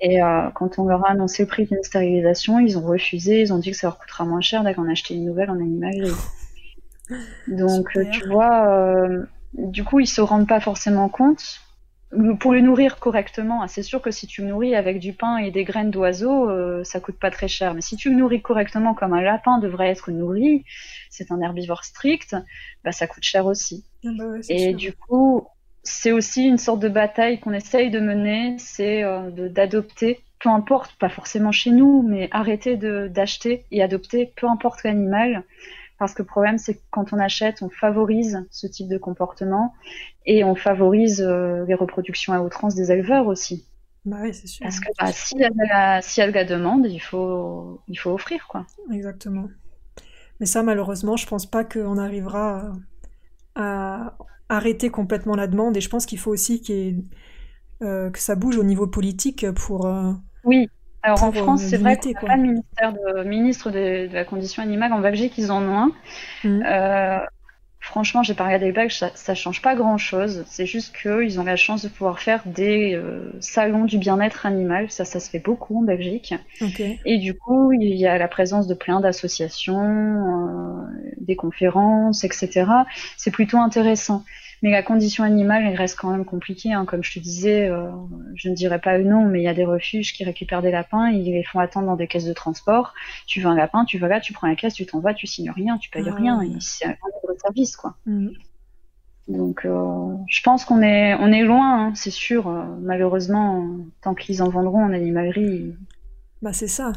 [0.00, 3.52] Et euh, quand on leur a annoncé le prix d'une stérilisation, ils ont refusé, ils
[3.52, 6.12] ont dit que ça leur coûtera moins cher d'en acheter une nouvelle en animalerie.
[7.48, 9.24] Donc euh, tu vois, euh,
[9.54, 11.60] du coup ils se rendent pas forcément compte.
[12.38, 15.38] Pour le nourrir correctement, hein, c'est sûr que si tu le nourris avec du pain
[15.38, 17.74] et des graines d'oiseaux, euh, ça coûte pas très cher.
[17.74, 20.64] Mais si tu le nourris correctement comme un lapin devrait être nourri,
[21.10, 22.36] c'est un herbivore strict,
[22.84, 23.84] bah ça coûte cher aussi.
[24.04, 24.76] Ah bah ouais, Et sûr.
[24.76, 25.48] du coup,
[25.86, 30.96] c'est aussi une sorte de bataille qu'on essaye de mener, c'est euh, d'adopter, peu importe,
[30.98, 35.44] pas forcément chez nous, mais arrêter d'acheter et adopter, peu importe l'animal.
[35.98, 39.74] Parce que le problème, c'est que quand on achète, on favorise ce type de comportement
[40.26, 43.66] et on favorise euh, les reproductions à outrance des éleveurs aussi.
[44.04, 44.64] Bah ouais, c'est sûr.
[44.64, 47.00] Parce que bah, s'il y, a de la- s'il y a de la demande, il
[47.00, 48.66] faut, il faut offrir, quoi.
[48.92, 49.48] Exactement.
[50.40, 52.72] Mais ça, malheureusement, je pense pas qu'on arrivera à,
[53.56, 54.16] à
[54.48, 55.76] arrêter complètement la demande.
[55.76, 56.96] Et je pense qu'il faut aussi ait,
[57.84, 59.86] euh, que ça bouge au niveau politique pour.
[59.86, 60.12] euh,
[60.44, 60.68] Oui.
[61.02, 64.08] Alors en Pour, euh, France, c'est vrai qu'on n'a pas de ministère de, ministre de,
[64.08, 64.92] de la condition animale.
[64.92, 65.92] En Belgique, ils en ont un.
[66.44, 67.26] Euh,
[67.86, 70.44] franchement, j'ai pas regardé les Belges, ça, ça change pas grand-chose.
[70.48, 74.90] C'est juste qu'ils ont la chance de pouvoir faire des euh, salons du bien-être animal.
[74.90, 76.34] Ça, ça se fait beaucoup en Belgique.
[77.04, 82.64] Et du coup, il y a la présence de plein d'associations, euh, des conférences, etc.
[83.16, 84.24] C'est plutôt intéressant.
[84.62, 86.72] Mais la condition animale, elle reste quand même compliquée.
[86.72, 86.84] Hein.
[86.86, 87.90] Comme je te disais, euh,
[88.34, 91.10] je ne dirais pas nom, mais il y a des refuges qui récupèrent des lapins,
[91.10, 92.94] ils les font attendre dans des caisses de transport.
[93.26, 95.26] Tu veux un lapin, tu vas là, tu prends la caisse, tu t'en vas, tu
[95.26, 96.38] signes rien, tu payes Ah rien.
[96.38, 96.48] ouais.
[96.60, 97.96] C'est un libre service, quoi.
[98.06, 98.32] Mhm.
[99.28, 102.46] Donc, euh, je pense qu'on est, on est loin, hein, c'est sûr.
[102.48, 103.66] Euh, malheureusement,
[104.00, 105.74] tant qu'ils en vendront en animalerie,
[106.42, 106.92] Bah c'est ça.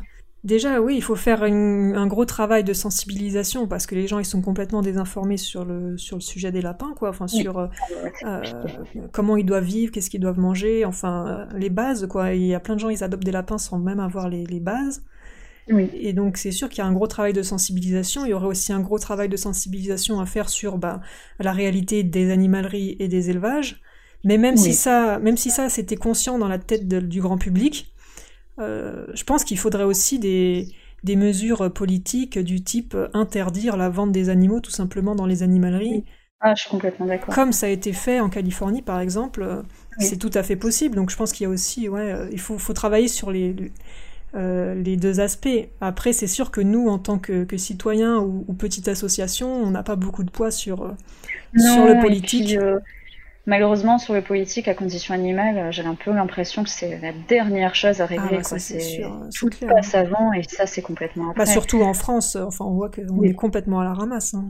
[0.46, 4.20] Déjà, oui, il faut faire une- un gros travail de sensibilisation parce que les gens
[4.20, 7.10] ils sont complètement désinformés sur le sur le sujet des lapins, quoi.
[7.10, 7.42] Enfin Oui.
[7.42, 7.68] sur euh,
[8.14, 8.42] c'est euh,
[9.12, 12.34] comment ils doivent vivre, qu'est-ce qu'ils doivent manger, enfin euh, les bases, quoi.
[12.34, 14.62] Il y a plein de gens ils adoptent des lapins sans même avoir les, les
[14.62, 15.04] bases.
[15.70, 15.90] Oui.
[15.94, 18.24] Et donc c'est sûr qu'il y a un gros travail de sensibilisation.
[18.26, 21.02] Il y aurait aussi un gros travail de sensibilisation à faire sur bah,
[21.40, 23.82] la réalité des animaleries et des élevages.
[24.24, 27.38] Mais même si ça, même si ça c'était conscient dans la tête de- du grand
[27.38, 27.94] public,
[28.60, 30.68] euh, je pense qu'il faudrait aussi des,
[31.04, 36.06] des mesures politiques du type interdire la vente des animaux tout simplement dans les animaleries.
[36.42, 37.34] Ah, je suis complètement d'accord.
[37.34, 39.62] Comme ça a été fait en Californie, par exemple, euh,
[39.98, 40.06] Oui.
[40.06, 40.96] c'est tout à fait possible.
[40.96, 43.56] Donc je pense qu'il y a aussi, ouais, euh, il faut, faut travailler sur les,
[44.36, 45.50] euh, les deux aspects.
[45.82, 49.72] Après, c'est sûr que nous, en tant que, que citoyens ou, ou petite association, on
[49.72, 50.96] n'a pas beaucoup de poids sur,
[51.56, 52.46] sur le politique.
[52.48, 52.80] puis, euh,
[53.50, 57.12] malheureusement, sur le politique, à condition animale, euh, j'ai un peu l'impression que c'est la
[57.28, 58.28] dernière chose à régler.
[58.30, 58.44] Ah, bah, quoi.
[58.44, 59.02] ça, c'est
[59.38, 59.74] tout clair.
[59.76, 61.46] passe avant et ça, c'est complètement Bah, après.
[61.48, 63.30] surtout en France, euh, enfin, on voit qu'on Oui.
[63.30, 64.34] est complètement à la ramasse.
[64.34, 64.50] hein.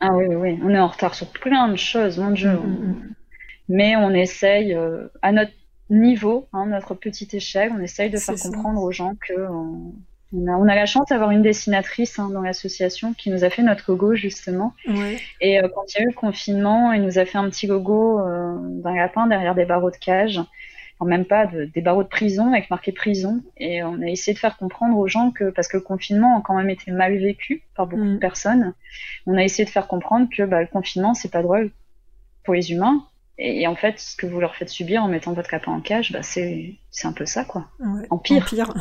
[0.00, 2.52] Ah oui, oui, oui, on est en retard sur plein de choses, mon Dieu.
[2.52, 3.14] Mm, mm, mm.
[3.68, 5.52] Mais on essaye, euh, à notre
[5.90, 8.48] niveau, hein, notre petite échelle, on essaye de faire ça.
[8.50, 9.92] comprendre aux gens que on,
[10.32, 13.50] on a, on a la chance d'avoir une dessinatrice hein, dans l'association qui nous a
[13.50, 14.74] fait notre logo justement.
[14.86, 15.18] Ouais.
[15.40, 17.66] Et euh, quand il y a eu le confinement, il nous a fait un petit
[17.66, 20.40] logo euh, d'un lapin derrière des barreaux de cage.
[20.98, 23.42] Enfin, même pas de- des barreaux de prison avec marqué prison.
[23.56, 26.42] Et on a essayé de faire comprendre aux gens que, parce que le confinement a
[26.42, 28.14] quand même été mal vécu par beaucoup Mm.
[28.14, 28.74] de personnes,
[29.26, 31.70] on a essayé de faire comprendre que bah, le confinement, c'est pas drôle
[32.44, 33.02] pour les humains.
[33.42, 36.12] Et, en fait, ce que vous leur faites subir en mettant votre lapin en cage,
[36.12, 37.64] bah, c'est c'est un peu ça, quoi.
[37.80, 38.06] Ouais.
[38.10, 38.42] En pire.
[38.42, 38.74] En pire.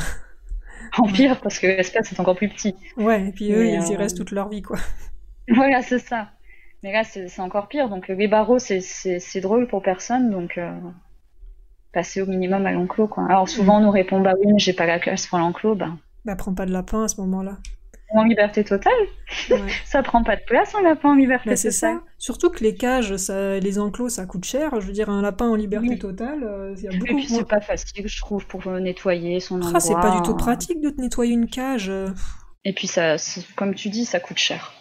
[0.97, 2.75] En pire, parce que l'espace est encore plus petit.
[2.97, 4.77] Ouais, et puis eux, Mais, ils y euh, restent toute leur vie, quoi.
[5.49, 6.29] Voilà, c'est ça.
[6.83, 7.89] Mais là, c'est encore pire.
[7.89, 10.29] Donc, les barreaux, c'est- drôle pour personne.
[10.31, 10.71] Donc, euh,
[11.91, 13.25] passer au minimum à l'enclos, quoi.
[13.29, 15.75] Alors, souvent, on nous répond, bah oui, mais j'ai pas la classe pour l'enclos.
[15.75, 15.91] Bah,
[16.25, 17.57] Bah, prends pas de lapin à ce moment-là.
[18.11, 18.93] En liberté totale,
[19.49, 19.59] Ouais.
[19.85, 21.95] ça prend pas de place, un lapin en liberté Bah, c'est totale.
[21.97, 22.03] ça.
[22.17, 24.79] Surtout que les cages, ça, les enclos, ça coûte cher.
[24.81, 25.99] Je veux dire, un lapin en liberté Oui.
[25.99, 28.79] totale, euh, il y a Et beaucoup puis, c'est pas facile, je trouve, pour euh,
[28.79, 29.71] nettoyer son endroit.
[29.75, 31.89] Ah, c'est pas du tout pratique de te nettoyer une cage.
[31.89, 32.09] euh.
[32.65, 33.15] Et puis, ça,
[33.55, 34.73] comme tu dis, ça coûte cher.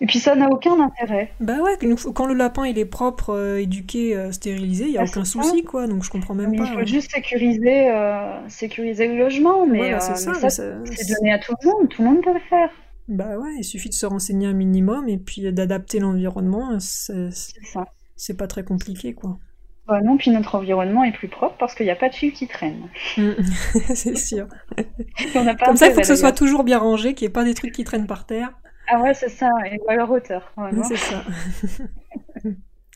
[0.00, 1.30] Et puis, ça n'a aucun intérêt.
[1.40, 1.78] Bah ouais,
[2.14, 5.24] quand le lapin il est propre, euh, éduqué, euh, stérilisé, il y a Ah, aucun
[5.24, 5.40] ça.
[5.42, 5.86] souci quoi.
[5.86, 6.64] Donc je comprends même Mais pas.
[6.64, 6.86] il faut ouais.
[6.86, 9.66] juste sécuriser, euh, sécuriser le logement.
[9.66, 10.34] Mais, bah, euh, c'est ça.
[10.34, 11.88] ça, mais ça- c'est donné à tout le monde.
[11.88, 12.70] Tout le monde peut le faire.
[13.06, 16.78] Bah ouais, il suffit de se renseigner un minimum et puis d'adapter l'environnement.
[16.80, 17.84] C'est C'est ça.
[18.16, 19.38] c'est pas très compliqué quoi.
[19.86, 22.32] Bah non, puis notre environnement est plus propre parce qu'il n'y a pas de fil
[22.32, 22.88] qui traîne.
[23.18, 23.32] Mm.
[23.94, 24.48] c'est sûr.
[25.36, 27.30] On n'a pas Comme ça, il faut que ce soit toujours bien rangé, qu'il n'y
[27.30, 28.52] ait pas des trucs qui traînent par terre.
[28.88, 30.52] Ah ouais, c'est ça, et ou à leur hauteur.
[30.56, 30.84] vraiment.
[30.84, 31.22] C'est ça.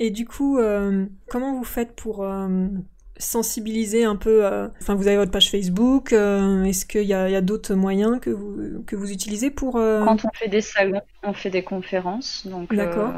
[0.01, 2.69] Et du coup, euh, comment vous faites pour euh,
[3.17, 4.47] sensibiliser un peu
[4.81, 6.13] Enfin, vous avez votre page Facebook.
[6.13, 9.73] Est-ce qu'il y a, d'autres moyens que vous, que vous utilisez pour...
[9.73, 12.47] Quand on fait des salons, on fait des conférences.
[12.47, 13.11] Donc, D'accord.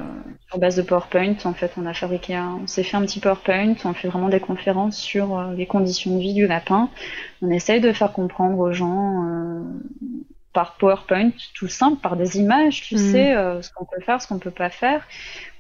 [0.48, 2.60] sur base de PowerPoint, en fait, on a fabriqué un...
[2.62, 3.74] On s'est fait un petit PowerPoint.
[3.84, 6.88] On fait vraiment des conférences sur les conditions de vie du lapin.
[7.42, 9.66] On essaye de faire comprendre aux gens
[10.53, 12.98] par PowerPoint, tout simple, par des images, tu mm.
[12.98, 15.07] sais, euh, ce qu'on peut faire, ce qu'on peut pas faire.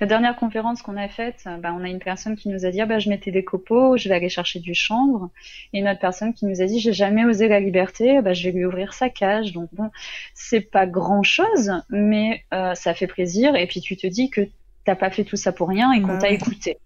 [0.00, 2.70] La dernière conférence qu'on a faite, euh, bah, on a une personne qui nous a
[2.70, 5.30] dit, ah, bah, je mettais des copeaux, je vais aller chercher du chanvre.
[5.72, 8.42] Et une autre personne qui nous a dit, j'ai jamais osé la liberté, bah, je
[8.44, 9.52] vais lui ouvrir sa cage.
[9.52, 9.90] Donc bon,
[10.34, 13.54] c'est pas grand chose, mais euh, ça fait plaisir.
[13.54, 14.40] Et puis tu te dis que
[14.84, 16.78] t'as pas fait tout ça pour rien et qu'on bah t'a écouté.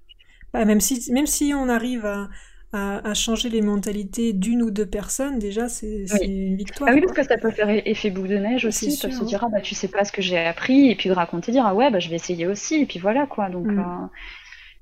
[0.52, 2.28] Bah, même si, même si on arrive à,
[2.74, 6.90] à, changer les mentalités d'une ou deux personnes, déjà, c'est une victoire.
[6.90, 8.86] Ah oui, parce que ça peut faire effet boule de neige aussi.
[8.86, 11.08] Ils peuvent se dire, ah, bah, tu sais pas ce que j'ai appris, et puis
[11.08, 13.48] de raconter, dire, ah ouais, bah, je vais essayer aussi, et puis voilà, quoi.
[13.48, 13.78] Donc, mm.
[13.78, 14.06] euh,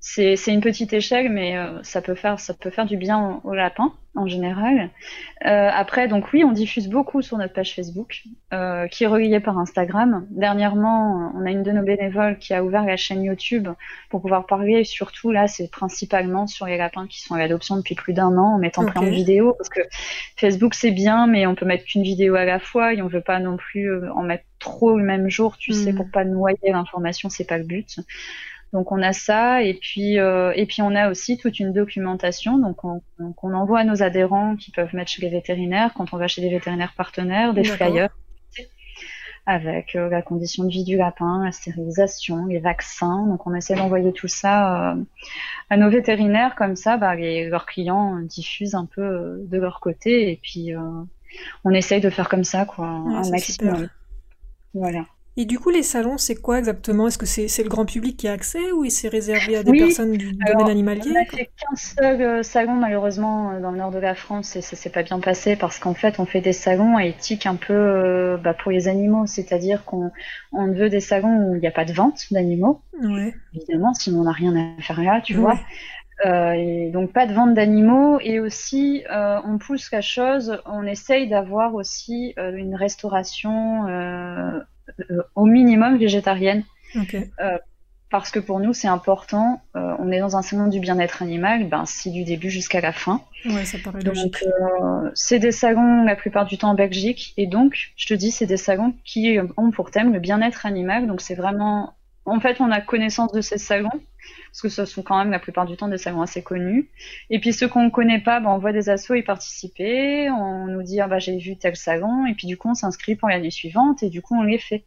[0.05, 3.55] c'est une petite échelle, mais euh, ça peut faire ça peut faire du bien au,
[3.55, 4.91] lapin en général.
[5.47, 9.39] Euh, après, donc oui, on diffuse beaucoup sur notre page Facebook, euh, qui est reliée
[9.39, 10.27] par Instagram.
[10.31, 13.69] Dernièrement, on a une de nos bénévoles qui a ouvert la chaîne YouTube
[14.11, 14.83] pour pouvoir parler.
[14.83, 18.57] Surtout là, c'est principalement sur les lapins qui sont à l'adoption depuis plus d'un an,
[18.57, 19.83] en mettant plein de vidéos, parce que
[20.37, 23.21] Facebook c'est bien, mais on peut mettre qu'une vidéo à la fois et on veut
[23.21, 25.97] pas non plus en mettre trop le même jour, tu sais, hmm.
[25.97, 28.01] pour pas noyer l'information, c'est pas le but.
[28.73, 32.57] Donc on a ça et puis euh, et puis on a aussi toute une documentation
[32.59, 36.17] donc on, on, envoie à nos adhérents qui peuvent mettre chez les vétérinaires quand on
[36.17, 38.09] va chez des vétérinaires partenaires des flyers
[39.45, 43.27] avec euh, la condition de vie du lapin, la stérilisation, les vaccins.
[43.27, 45.03] Donc on essaie d'envoyer tout ça euh,
[45.69, 50.31] à nos vétérinaires comme ça, bah, les, leurs clients diffusent un peu de leur côté
[50.31, 50.71] et puis
[51.65, 53.89] on essaye de faire comme ça quoi, un maximum.
[54.75, 55.07] Voilà.
[55.37, 57.09] Et du coup, les salons, c'est quoi exactement?
[57.09, 60.13] Est-ce que c'est le grand public qui a accès ou c'est réservé à des personnes
[60.13, 63.91] du domaine animalier On a fait qu'un seul euh, salon, malheureusement, euh, dans le nord
[63.91, 66.53] de la France, et ça s'est pas bien passé parce qu'en fait, on fait des
[66.53, 70.11] salons à éthique un peu euh, bah, pour les animaux, c'est-à-dire qu'on
[70.53, 73.35] on veut des salons où il n'y a pas de vente d'animaux, ouais.
[73.55, 75.59] évidemment, sinon on n'a rien à faire là, tu vois.
[76.25, 78.19] Euh, et donc pas de vente d'animaux.
[78.21, 83.87] Et aussi euh, on pousse la chose, on essaye d'avoir aussi euh, une restauration
[85.35, 86.65] au minimum végétarienne.
[87.41, 87.59] Euh,
[88.11, 89.63] parce que pour nous, c'est important.
[89.75, 92.93] Euh, on est dans un salon du bien-être animal, ben, c'est du début jusqu'à la
[92.93, 93.23] fin.
[93.47, 94.45] Ouais, ça paraît donc,
[95.15, 97.33] c'est des salons la plupart du temps en Belgique.
[97.39, 101.07] Et donc, je te dis, c'est des salons qui ont pour thème le bien-être animal.
[101.07, 101.95] Donc, c'est vraiment.
[102.25, 105.41] En fait, on a connaissance de ces salons, parce que ce sont quand même la
[105.41, 106.91] plupart du temps des salons assez connus.
[107.31, 110.31] Et puis, ceux qu'on ne connaît pas, ben, on voit des assos y participer.
[110.31, 112.27] On nous dit, ah, bah, j'ai vu tel salon.
[112.27, 114.03] Et puis, du coup, on s'inscrit pour l'année suivante.
[114.03, 114.85] Et du coup, on les fait.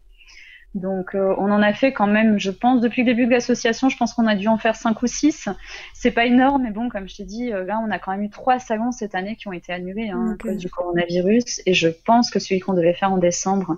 [0.76, 3.88] Donc euh, on en a fait quand même, je pense, depuis le début de l'association,
[3.88, 5.47] je pense qu'on a dû en faire cinq ou six.
[5.93, 8.23] C'est pas énorme, mais bon, comme je t'ai dit, euh, là on a quand même
[8.23, 11.61] eu trois salons cette année qui ont été annulés hein, à cause du coronavirus.
[11.65, 13.78] Et je pense que celui qu'on devait faire en décembre,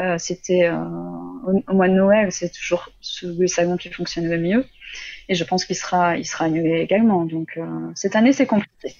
[0.00, 2.88] euh, c'était au, mois de Noël, c'est toujours
[3.22, 4.64] le salon qui fonctionne le mieux.
[5.28, 7.26] Et je pense qu'il sera, il sera annulé également.
[7.26, 7.60] Donc
[7.94, 8.94] cette année c'est compliqué.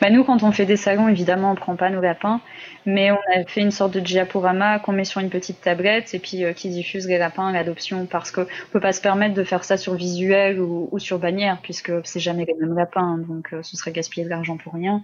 [0.00, 2.40] Bah nous, quand on fait des salons, évidemment, on prend pas nos lapins,
[2.86, 6.18] mais on a fait une sorte de diaporama qu'on met sur une petite tablette et
[6.18, 9.44] puis euh, qui diffuse les lapins à l'adoption parce qu'on peut pas se permettre de
[9.44, 13.62] faire ça sur visuel ou, sur bannière puisque c'est jamais les mêmes lapins, donc euh,
[13.62, 15.02] ce serait gaspiller de l'argent pour rien.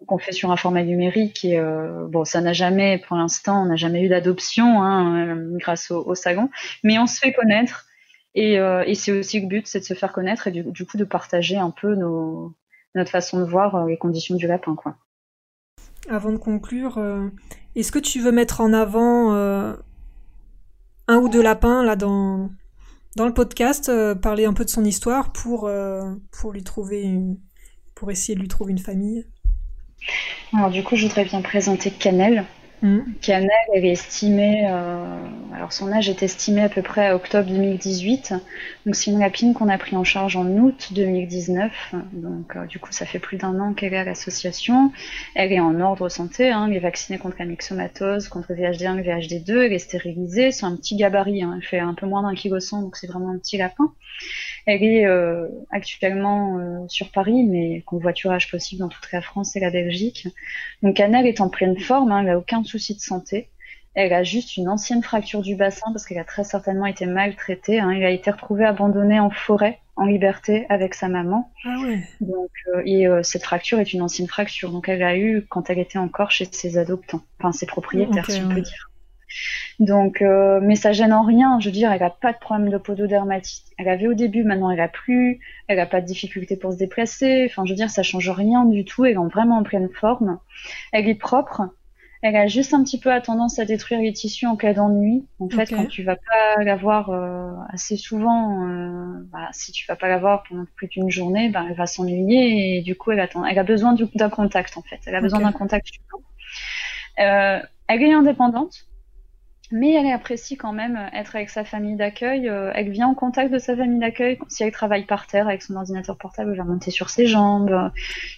[0.00, 3.62] Donc on fait sur un format numérique et euh, bon, ça n'a jamais, pour l'instant,
[3.62, 6.48] on n'a jamais eu d'adoption hein, grâce au, au, salon,
[6.82, 7.86] mais on se fait connaître.
[8.36, 8.58] Et,
[8.94, 11.70] c'est aussi le but, c'est de se faire connaître et du coup de partager un
[11.70, 12.52] peu nos,
[12.94, 14.96] notre façon de voir euh, les conditions du lapin, quoi.
[16.08, 17.28] Avant de conclure, euh,
[17.76, 19.74] est-ce que tu veux mettre en avant euh,
[21.08, 22.50] un ou deux lapins là dans
[23.16, 25.70] dans le podcast, parler un peu de son histoire pour
[26.32, 27.38] pour lui trouver une,
[27.94, 29.24] pour essayer de lui trouver une famille?
[30.52, 32.44] Alors du coup, je voudrais bien présenter Canel.
[32.84, 33.14] Mmh.
[33.22, 37.48] Canel, elle est estimée, euh, alors son âge est estimé à peu près à octobre
[37.48, 38.34] 2018.
[38.84, 41.94] Donc c'est une lapine qu'on a pris en charge en août 2019.
[42.12, 44.92] Donc euh, du coup ça fait plus d'un an qu'elle est à l'association.
[45.34, 46.66] Elle est en ordre santé, hein.
[46.68, 49.64] elle est vaccinée contre la myxomatose, contre VHD1 et VHD2.
[49.64, 51.54] Elle est stérilisée, c'est un petit gabarit, hein.
[51.56, 53.94] elle fait un peu moins d'un kilo cent, donc c'est vraiment un petit lapin.
[54.66, 59.60] Elle est euh, actuellement euh, sur Paris, mais convoiturage possible dans toute la France et
[59.60, 60.28] la Belgique.
[60.82, 63.50] Donc Anna est en pleine forme, hein, elle n'a aucun souci de santé.
[63.94, 67.78] Elle a juste une ancienne fracture du bassin parce qu'elle a très certainement été maltraitée.
[67.78, 67.90] Hein.
[67.90, 71.52] Elle a été retrouvée abandonnée en forêt, en liberté, avec sa maman.
[71.64, 72.02] Ah ouais.
[72.20, 74.72] Donc, euh, et cette fracture est une ancienne fracture.
[74.72, 78.40] Donc elle a eu quand elle était encore chez ses adoptants, enfin ses propriétaires, si
[78.40, 78.90] on peut dire.
[79.80, 81.58] Donc, euh, mais ça gêne en rien.
[81.60, 83.64] Je veux dire, elle a pas de problème de pododermatite.
[83.78, 85.40] Elle avait au début, maintenant elle a plus.
[85.68, 87.46] Elle a pas de difficulté pour se déplacer.
[87.48, 89.04] Enfin, je veux dire, ça change rien du tout.
[89.04, 90.38] Elle est vraiment en pleine forme.
[90.92, 91.62] Elle est propre.
[92.22, 95.26] Elle a juste un petit peu à tendance à détruire les tissus en cas d'ennui.
[95.40, 99.84] En fait, quand tu vas pas la voir euh, assez souvent, euh, bah, si tu
[99.86, 103.10] vas pas la voir pendant plus d'une journée, bah, elle va s'ennuyer et du coup,
[103.10, 105.00] elle, attend, elle a besoin d'un contact en fait.
[105.04, 105.86] Elle a besoin d'un contact
[107.18, 108.86] euh, elle est indépendante,
[109.74, 112.48] mais elle apprécie quand même être avec sa famille d'accueil.
[112.48, 114.38] Euh, elle vient en contact de sa famille d'accueil.
[114.48, 117.90] Si elle travaille par terre avec son ordinateur portable, elle va monter sur ses jambes.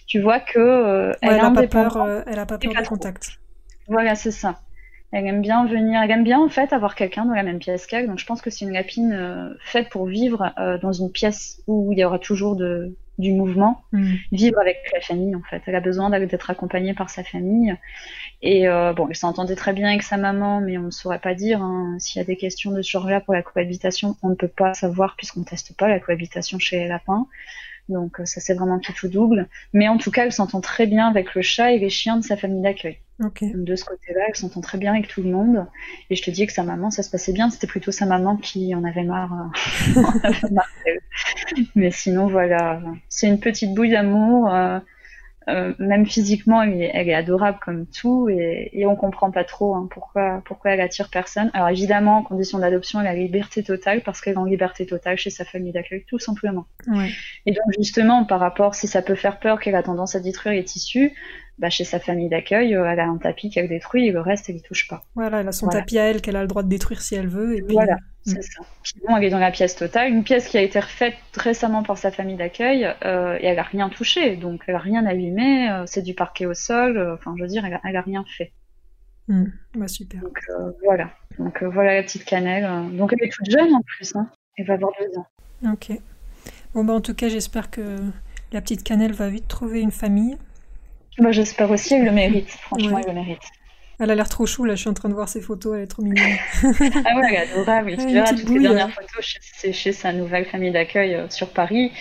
[0.07, 3.37] Tu vois que elle, a pas peur, elle a pas peur du contact.
[3.87, 4.59] Voilà, c'est ça.
[5.11, 7.85] Elle aime bien venir, elle aime bien en fait avoir quelqu'un dans la même pièce
[7.85, 8.07] qu'elle.
[8.07, 11.61] Donc je pense que c'est une lapine euh, faite pour vivre euh, dans une pièce
[11.67, 14.13] où il y aura toujours de, du mouvement, mm.
[14.31, 15.61] vivre avec la famille en fait.
[15.65, 17.75] Elle a besoin d'être accompagnée par sa famille.
[18.41, 21.33] Et euh, bon, elle s'entendait très bien avec sa maman, mais on ne saurait pas
[21.33, 21.95] dire hein.
[21.99, 24.15] s'il y a des questions de ce genre-là pour la cohabitation.
[24.21, 27.27] On ne peut pas savoir puisqu'on ne teste pas la cohabitation chez les lapins.
[27.89, 29.47] Donc ça c'est vraiment tout ou double.
[29.73, 32.23] Mais en tout cas, elle s'entend très bien avec le chat et les chiens de
[32.23, 32.99] sa famille d'accueil.
[33.19, 35.65] De ce côté-là, elle s'entend très bien avec tout le monde.
[36.09, 37.49] Et je te dis que sa maman, ça se passait bien.
[37.49, 39.51] C'était plutôt sa maman qui en avait marre.
[39.97, 40.01] Euh,
[41.75, 42.79] Mais sinon, voilà.
[43.09, 44.53] C'est une petite bouille d'amour.
[44.53, 44.79] Euh,
[45.49, 48.27] euh, même physiquement, elle est, adorable comme tout.
[48.29, 51.49] Et, et on comprend pas trop hein, pourquoi, pourquoi elle attire personne.
[51.53, 55.17] Alors évidemment, en condition d'adoption, elle a liberté totale parce qu'elle est en liberté totale
[55.17, 56.65] chez sa famille d'accueil, tout simplement.
[57.45, 60.53] Et donc justement, par rapport, si ça peut faire peur qu'elle a tendance à détruire
[60.53, 61.13] les tissus,
[61.57, 64.49] bah, chez sa famille d'accueil, euh, elle a un tapis qu'elle détruit et le reste,
[64.49, 65.03] elle y touche pas.
[65.15, 67.27] Voilà, elle a son tapis à elle qu'elle a le droit de détruire si elle
[67.27, 67.57] veut.
[67.57, 67.73] Et puis...
[67.73, 67.99] Voilà, mm.
[68.25, 68.61] c'est ça.
[69.17, 72.11] Elle est dans la pièce totale, une pièce qui a été refaite récemment par sa
[72.11, 76.03] famille d'accueil euh, et elle a rien touché, donc elle a rien abîmé, euh, c'est
[76.03, 78.53] du parquet au sol, enfin je veux dire, elle a, elle a rien fait.
[79.27, 79.45] Mm.
[79.75, 80.21] Bah, super.
[80.21, 80.39] Donc
[80.83, 82.95] voilà, donc voilà la petite cannelle.
[82.95, 84.29] Donc elle est toute jeune en plus, hein.
[84.57, 85.73] elle va avoir deux ans.
[85.73, 85.99] Ok.
[86.75, 87.97] Bon bah en tout cas j'espère que
[88.51, 90.37] la petite cannelle va vite trouver une famille.
[91.19, 92.49] Moi, j'espère aussi, elle le mérite.
[92.49, 93.43] Franchement, elle le mérite.
[93.99, 95.83] Elle a l'air trop chou, là, je suis en train de voir ses photos, elle
[95.83, 96.37] est trop mignonne.
[96.63, 97.97] ah ouais, elle est adorable.
[97.97, 101.91] tu verras toutes les dernières photos, c'est chez sa nouvelle famille d'accueil euh, sur Paris.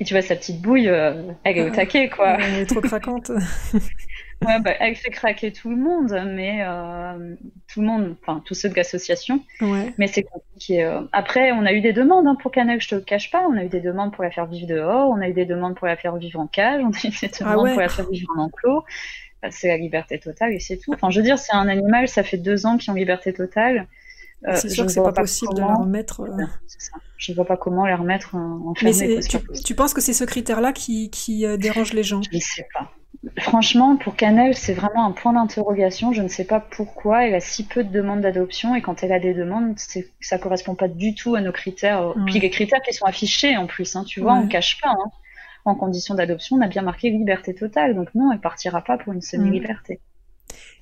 [0.00, 2.38] Et tu vois sa petite bouille, euh, elle est au taquet, quoi.
[2.40, 3.30] Elle est trop craquante.
[4.42, 7.34] Ouais, bah, elle fait craquer tout le monde, mais euh,
[7.68, 9.40] tout le monde, enfin tous ceux de l'association.
[9.60, 10.84] Mais c'est compliqué.
[10.84, 11.02] Euh.
[11.12, 13.46] Après, on a eu des demandes hein, pour Canal, je te le cache pas.
[13.48, 15.74] On a eu des demandes pour la faire vivre dehors, on a eu des demandes
[15.76, 18.10] pour la faire vivre en cage, on a eu des ah demandes pour la faire
[18.10, 18.84] vivre en enclos.
[19.42, 20.92] Bah, c'est la liberté totale et c'est tout.
[20.92, 23.88] Enfin, je veux dire, c'est un animal, ça fait deux ans qu'ils ont liberté totale.
[24.46, 26.20] Euh, c'est sûr que c'est pas, pas possible de la remettre.
[26.20, 26.44] Euh.
[27.16, 29.20] Je ne vois pas comment la remettre en fermée.
[29.20, 32.20] Tu, tu, penses que c'est ce critère-là qui, qui dérange les gens?
[32.30, 32.90] Je ne sais pas.
[33.38, 36.12] Franchement, pour Canel, c'est vraiment un point d'interrogation.
[36.12, 39.12] Je ne sais pas pourquoi elle a si peu de demandes d'adoption et quand elle
[39.12, 39.78] a des demandes,
[40.20, 42.14] ça correspond pas du tout à nos critères.
[42.26, 44.90] Puis les critères qui sont affichés en plus, hein, tu vois, on cache pas.
[44.90, 45.10] Hein.
[45.64, 49.14] En condition d'adoption, on a bien marqué liberté totale, donc non, elle partira pas pour
[49.14, 50.00] une semi-liberté.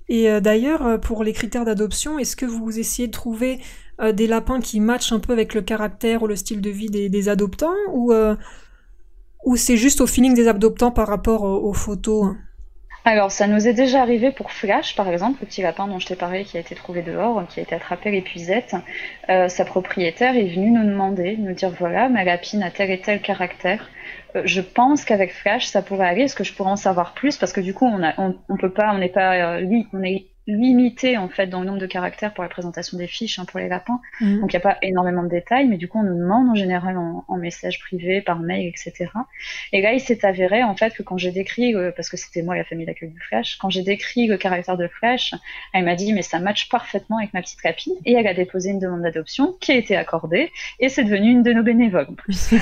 [0.08, 3.60] Et euh, d'ailleurs, euh, pour les critères d'adoption, est-ce que vous essayez de trouver
[4.00, 6.90] euh, des lapins qui matchent un peu avec le caractère ou le style de vie
[6.90, 8.12] des, adoptants ou
[9.44, 12.36] ou c'est juste au feeling des adoptants par rapport aux, photos hein
[13.04, 16.06] alors, ça nous est déjà arrivé pour Flash, par exemple, le petit lapin dont je
[16.06, 18.76] t'ai parlé qui a été trouvé dehors, qui a été attrapé à l'épuisette.
[19.28, 23.00] Euh, sa propriétaire est venue nous demander, nous dire voilà, ma lapine a tel et
[23.00, 23.90] tel caractère.
[24.36, 26.22] Euh, je pense qu'avec Flash, ça pourrait aller.
[26.22, 27.38] Est-ce que je pourrais en savoir plus?
[27.38, 28.14] Parce que du coup, on, a,
[28.60, 31.86] peut pas, on n'est pas, euh, on est limité en fait dans le nombre de
[31.86, 34.00] caractères pour la présentation des fiches hein, pour les lapins.
[34.20, 34.40] Mhm.
[34.40, 36.54] Donc il n'y a pas énormément de détails, mais du coup on nous demande en
[36.54, 39.10] général en, en message privé, par mail, etc.
[39.72, 42.42] Et là il s'est avéré en fait que quand j'ai décrit, euh, parce que c'était
[42.42, 45.34] moi la famille d'accueil de Flash, quand j'ai décrit le caractère de Flash,
[45.72, 48.70] elle m'a dit mais ça matche parfaitement avec ma petite lapine et elle a déposé
[48.70, 52.14] une demande d'adoption qui a été accordée et c'est devenu une de nos bénévoles en
[52.14, 52.52] plus.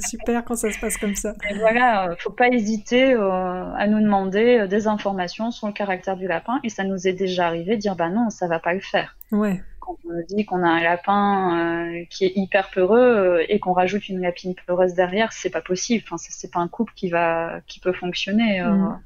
[0.08, 1.34] Super quand ça se passe comme ça.
[1.50, 6.16] Et voilà, euh, faut pas hésiter euh, à nous demander des informations sur le caractère
[6.16, 8.72] du lapin et ça nous est déjà arrivé de dire bah non, ça va pas
[8.72, 9.16] le faire.
[9.32, 9.60] Ouais.
[9.80, 13.58] Quand on nous dit qu'on a un lapin euh, qui est hyper peureux euh, et
[13.58, 16.04] qu'on rajoute une lapine peureuse derrière, c'est pas possible.
[16.06, 18.60] Enfin, c'est pas un couple qui va qui peut fonctionner.
[18.60, 19.00] Euh, mm.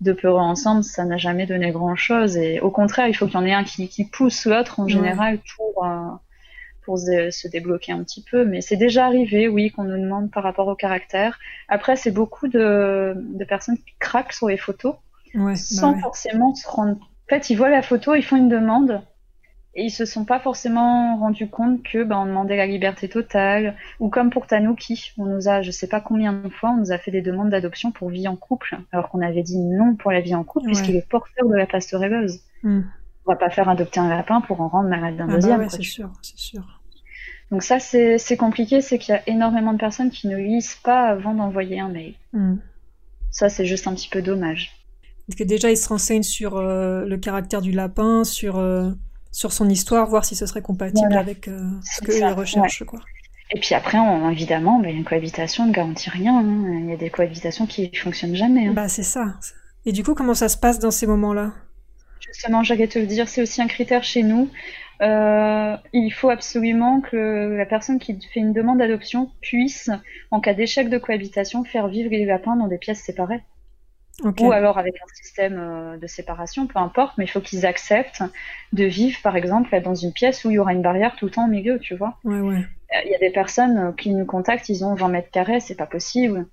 [0.00, 2.36] Deux peureux ensemble, ça n'a jamais donné grand chose.
[2.36, 4.88] Et au contraire, il faut qu'il y en ait un qui, qui pousse l'autre en
[4.88, 5.86] général pour
[6.84, 8.46] pour se, débloquer un petit peu.
[8.46, 11.38] Mais c'est déjà arrivé, oui, qu'on nous demande par rapport au caractère.
[11.68, 14.94] Après, c'est beaucoup de, de personnes qui craquent sur les photos.
[15.34, 18.48] Ouais, sans bah forcément se rendre en fait, ils voient la photo, ils font une
[18.48, 19.02] demande
[19.74, 23.76] et ils se sont pas forcément rendus compte que ben, on demandait la liberté totale
[24.00, 26.92] ou comme pour Tanuki, on nous a je sais pas combien de fois on nous
[26.92, 30.10] a fait des demandes d'adoption pour vie en couple alors qu'on avait dit non pour
[30.10, 32.40] la vie en couple puisqu'il est porteur de la pastorelleuse.
[32.64, 32.82] Hmm.
[33.26, 35.60] On va pas faire adopter un lapin pour en rendre malade d'un Ah bah deuxième.
[35.60, 36.80] ouais, c'est sûr, c'est sûr.
[37.52, 40.76] Donc ça, c'est c'est compliqué, c'est qu'il y a énormément de personnes qui ne lisent
[40.76, 42.14] pas avant d'envoyer un mail.
[42.32, 42.56] Hmm.
[43.30, 44.79] Ça, c'est juste un petit peu dommage.
[45.36, 48.90] Que déjà, ils se renseignent sur euh, le caractère du lapin, sur, euh,
[49.32, 51.20] sur son histoire, voir si ce serait compatible Voilà.
[51.20, 53.00] avec euh, ce qu'eux, ça, ils recherchent, quoi.
[53.52, 56.38] Et puis après, on- évidemment, ben, une cohabitation ne garantit rien.
[56.38, 56.78] hein.
[56.82, 58.68] Il y a des cohabitations qui fonctionnent jamais.
[58.68, 58.72] hein.
[58.74, 59.34] Bah, c'est ça.
[59.86, 61.52] Et du coup, comment ça se passe dans ces moments-là?
[62.20, 64.48] Justement, j'allais te le dire, c'est aussi un critère chez nous.
[65.02, 69.90] Euh, il faut absolument que la personne qui fait une demande d'adoption puisse,
[70.30, 73.40] en cas d'échec de cohabitation, faire vivre les lapins dans des pièces séparées.
[74.38, 78.22] Ou alors avec un système euh, de séparation, peu importe, mais il faut qu'ils acceptent
[78.72, 81.30] de vivre, par exemple, dans une pièce où il y aura une barrière tout le
[81.30, 82.16] temps au milieu, tu vois.
[82.24, 82.64] Ouais, ouais.
[82.94, 85.60] Euh, Il y a des personnes euh, qui nous contactent, ils ont 20 mètres carrés,
[85.60, 86.46] c'est pas possible.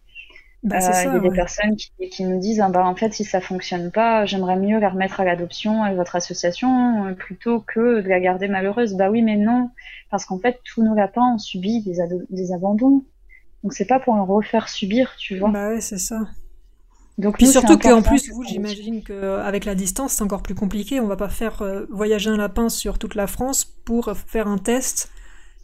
[0.64, 3.14] Bah, Euh, il y a des personnes qui, qui nous disent ah bah en fait
[3.14, 8.02] si ça fonctionne pas j'aimerais mieux la remettre à l'adoption avec votre association plutôt que
[8.02, 9.70] de la garder malheureuse bah oui mais non
[10.10, 11.98] parce qu'en fait tous nos lapins ont subi des,
[12.32, 13.06] des abandons
[13.64, 16.22] donc c'est pas pour en refaire subir tu vois Bah ouais, c'est ça.
[17.18, 21.00] Donc Puis nous, surtout qu'en plus, vous, j'imagine qu'avec la distance, c'est encore plus compliqué.
[21.00, 24.58] On va pas faire euh, voyager un lapin sur toute la France pour faire un
[24.60, 25.10] test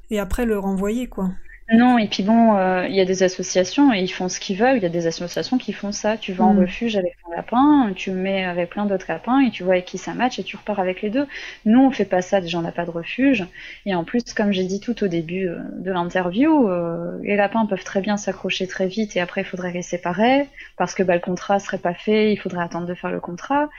[0.10, 1.32] et après le renvoyer, quoi.
[1.74, 4.57] Non et puis bon euh, il y a des associations et ils font ce qu'ils
[4.57, 4.78] veulent.
[4.78, 6.17] Il y a des associations qui font ça.
[6.17, 6.53] Tu vas en Mm.
[6.53, 9.97] refuge avec ton lapin tu mets avec plein d'autres lapins et tu vois avec qui
[9.97, 11.26] ça match et tu repars avec les deux.
[11.65, 13.45] Nous on fait pas ça déjà on n'a pas de refuge.
[13.86, 17.65] Et en plus comme j'ai dit tout au début euh, de l'interview euh, les lapins
[17.65, 20.47] peuvent très bien s'accrocher très vite et après il faudrait les séparer
[20.78, 23.69] parce que bah, le contrat serait pas fait il faudrait attendre de faire le contrat.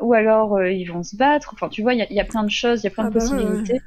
[0.00, 1.50] Ou alors euh, ils vont se battre.
[1.54, 2.90] Enfin tu vois il y, a- il y a plein de choses il y a
[2.90, 3.80] plein Ah de bah ouais, possibilités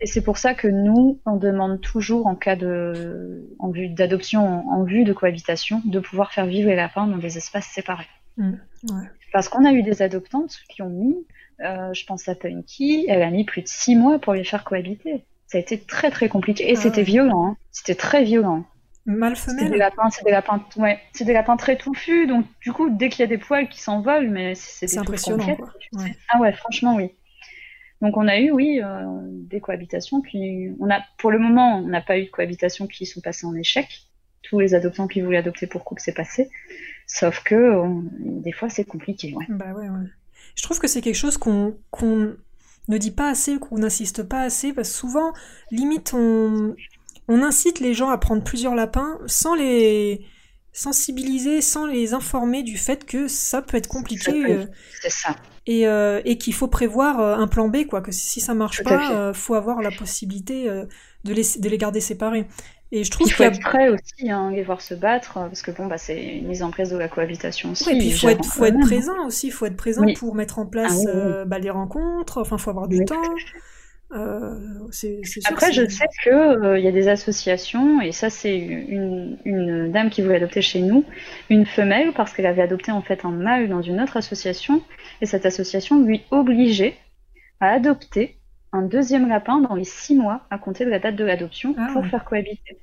[0.00, 4.46] et c'est pour ça que nous, on demande toujours en cas de, en vue d'adoption,
[4.68, 8.06] en, en vue de cohabitation, de pouvoir faire vivre les lapins dans des espaces séparés.
[8.36, 8.52] Mm,
[8.90, 9.06] ouais.
[9.32, 11.16] Parce qu'on a eu des adoptantes qui ont mis,
[11.60, 14.64] euh, je pense à Punky, elle a mis plus de six mois pour les faire
[14.64, 15.24] cohabiter.
[15.46, 17.04] Ça a été très très compliqué et Ah c'était ouais.
[17.04, 17.46] violent.
[17.46, 17.56] hein.
[17.70, 18.64] C'était très violent.
[19.06, 22.26] Mâle C'est des femelle lapins, c'est des lapins, ouais, c'est des lapins très touffus.
[22.26, 25.54] Donc du coup, dès qu'il y a des poils qui s'envolent, mais c'est des impressionnant,
[25.56, 25.72] quoi.
[25.92, 26.16] Ouais.
[26.30, 27.10] Ah ouais, franchement, oui.
[28.04, 29.06] Donc on a eu, oui, euh,
[29.48, 33.06] des cohabitations qui, on a, pour le moment, on n'a pas eu de cohabitations qui
[33.06, 33.88] sont passées en échec.
[34.42, 36.50] Tous les adoptants qui voulaient adopter pour couple, c'est passé.
[37.06, 39.46] Sauf que on- des fois, c'est compliqué, ouais.
[39.48, 40.06] Bah ouais, ouais.
[40.54, 41.74] Je trouve que c'est quelque chose qu'on
[42.88, 45.32] ne dit pas assez, qu'on n'insiste pas assez, parce que souvent,
[45.70, 46.76] limite, on,
[47.28, 50.26] on incite les gens à prendre plusieurs lapins sans les
[50.74, 54.66] sensibiliser, sans les informer du fait que ça peut être compliqué euh,
[55.00, 55.36] C'est ça.
[55.66, 58.78] Et, euh, et qu'il faut prévoir euh, un plan B, quoi, que si ça marche
[58.78, 60.84] Tout pas, euh, faut avoir la possibilité euh,
[61.24, 62.46] de, les, de les garder séparés.
[62.92, 64.94] Et je trouve Il faut qu'il y a être prêt aussi, hein, les voir se
[64.94, 67.84] battre, parce que bon, bah, c'est une mise en place de la cohabitation aussi.
[67.86, 70.12] Ouais, et puis il faut être, faut être présent aussi, il faut être présent Oui.
[70.12, 71.34] pour mettre en place Ah oui, oui.
[71.40, 73.16] euh, bah, les rencontres, enfin, faut avoir du temps.
[74.14, 74.58] Euh,
[74.92, 79.38] sûr, Après, je sais que euh, il y a des associations, et ça, c'est une,
[79.44, 81.04] une dame qui voulait adopter chez nous,
[81.50, 84.82] une femelle, parce qu'elle avait adopté en fait un mâle dans une autre association,
[85.20, 86.96] et cette association lui obligeait
[87.60, 88.38] à adopter
[88.72, 91.88] un deuxième lapin dans les six mois à compter de la date de l'adoption Ah
[91.92, 92.08] pour ouais.
[92.08, 92.78] faire cohabiter.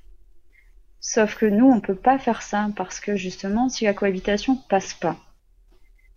[1.01, 4.93] Sauf que nous, on peut pas faire ça, parce que justement, si la cohabitation passe
[4.93, 5.17] pas,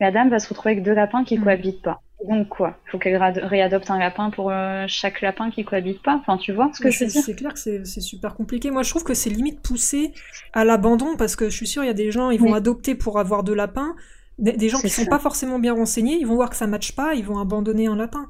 [0.00, 1.44] la dame va se retrouver avec deux lapins qui Mm.
[1.44, 2.02] cohabitent pas.
[2.26, 6.16] Donc quoi Il faut qu'elle réadopte un lapin pour euh, chaque lapin qui cohabite pas
[6.16, 8.34] Enfin, tu vois ce que Mais je veux c'est dire c'est clair que c'est super
[8.34, 8.70] compliqué.
[8.70, 10.12] Moi, je trouve que c'est limite poussé
[10.54, 12.54] à l'abandon parce que je suis sûre, il y a des gens, ils vont Oui.
[12.54, 13.94] adopter pour avoir deux lapins.
[14.38, 15.10] Des, des gens qui sont ça.
[15.10, 17.96] pas forcément bien renseignés, ils vont voir que ça matche pas, ils vont abandonner un
[17.96, 18.28] lapin.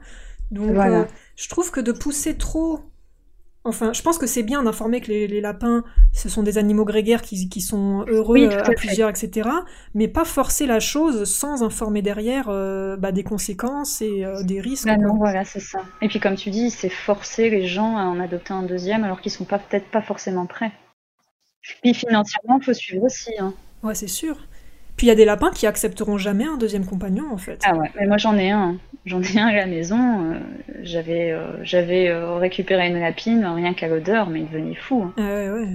[0.51, 1.03] Donc, Voilà.
[1.03, 1.05] euh,
[1.37, 2.81] je trouve que de pousser trop.
[3.67, 6.85] Enfin, je pense que c'est bien d'informer que les, les lapins, ce sont des animaux
[6.85, 9.49] grégaires qui, qui sont heureux Oui, à plusieurs, etc.
[9.95, 14.61] Mais pas forcer la chose sans informer derrière euh, bah, des conséquences et euh, des
[14.61, 14.87] risques.
[14.87, 15.83] Bah non, voilà, c'est ça.
[16.03, 19.23] Et puis comme tu dis, c'est forcer les gens à en adopter un deuxième alors
[19.23, 20.73] qu'ils sont pas peut-être pas forcément prêts.
[21.83, 23.31] Puis financièrement, il faut suivre aussi.
[23.39, 23.55] Hein.
[23.83, 24.37] Ouais, c'est sûr.
[24.97, 27.61] Puis il y a des lapins qui accepteront jamais un deuxième compagnon, en fait.
[27.65, 28.77] Ah ouais, mais moi j'en ai un.
[29.07, 30.33] J'en ai un à la maison.
[30.33, 30.39] euh,
[30.83, 35.03] j'avais euh, j'avais euh, récupéré une lapine, rien qu'à l'odeur, mais il devenait fou.
[35.05, 35.13] hein.
[35.19, 35.69] Ah ouais, ouais.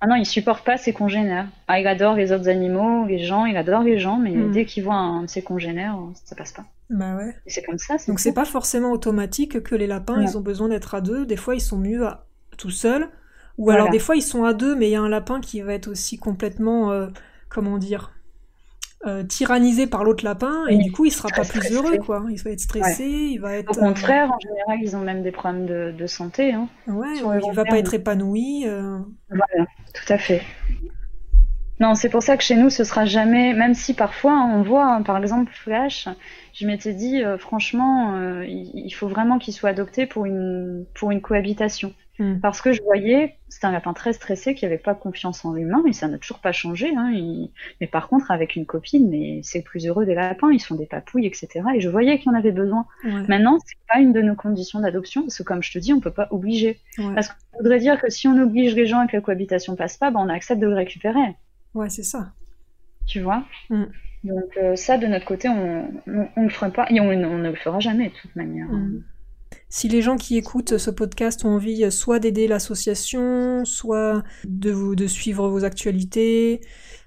[0.00, 1.48] Ah non, il supporte pas ses congénères.
[1.66, 4.52] Ah, il adore les autres animaux, les gens, il adore les gens, mais Mm.
[4.52, 6.64] dès qu'il voit un de ses congénères, ça passe pas.
[6.88, 7.34] Bah ouais.
[7.46, 10.40] Et c'est comme ça, c'est Donc c'est pas forcément automatique que les lapins, ils ont
[10.40, 11.26] besoin d'être à deux.
[11.26, 12.26] Des fois, ils sont mieux à...
[12.56, 13.08] tout seuls.
[13.58, 13.80] Ou Voilà.
[13.82, 15.74] alors des fois, ils sont à deux, mais il y a un lapin qui va
[15.74, 17.08] être aussi complètement, euh,
[17.48, 18.12] comment dire,
[19.06, 21.74] euh, tyrannisé par l'autre lapin, et Oui, du coup, il sera pas plus stressé.
[21.74, 22.24] heureux, quoi.
[22.30, 23.78] Il va être stressé, il va Au être...
[23.78, 26.52] euh, contraire, en général, ils ont même des problèmes de, de santé.
[26.52, 26.68] Hein.
[26.86, 28.64] ouais, il va pas être épanoui.
[28.66, 30.42] euh, Voilà, tout à fait.
[31.80, 34.62] Non, c'est pour ça que chez nous, ce sera jamais, même si parfois hein, on
[34.62, 36.08] voit, hein, par exemple, Flash,
[36.52, 41.12] je m'étais dit, euh, franchement, euh, il, faut vraiment qu'il soit adopté pour une, pour
[41.12, 41.94] une cohabitation.
[42.18, 42.40] Hmm.
[42.40, 45.82] Parce que je voyais, c'était un lapin très stressé qui n'avait pas confiance en l'humain,
[45.86, 46.92] et ça n'a toujours pas changé.
[46.96, 47.12] Hein,
[47.80, 50.74] Mais par contre, avec une copine, mais c'est le plus heureux des lapins, ils sont
[50.74, 51.64] des papouilles, etc.
[51.76, 52.86] Et je voyais qu'il en avait besoin.
[53.04, 56.00] Maintenant, c'est pas une de nos conditions d'adoption, parce que comme je te dis, on
[56.00, 56.80] peut pas obliger.
[57.14, 59.96] Parce qu'on voudrait dire que si on oblige les gens et que la cohabitation passe
[59.96, 61.36] pas, ben on accepte de le récupérer.
[61.74, 62.32] Ouais, c'est ça.
[63.06, 63.44] Tu vois?
[63.70, 63.84] Mm.
[64.24, 67.54] Donc euh, ça, de notre côté, on ne le fera pas et on, ne le
[67.54, 68.66] fera jamais de toute manière.
[68.66, 69.02] Mm.
[69.68, 74.94] Si les gens qui écoutent ce podcast ont envie soit d'aider l'association, soit de, vous,
[74.94, 76.60] de suivre vos actualités,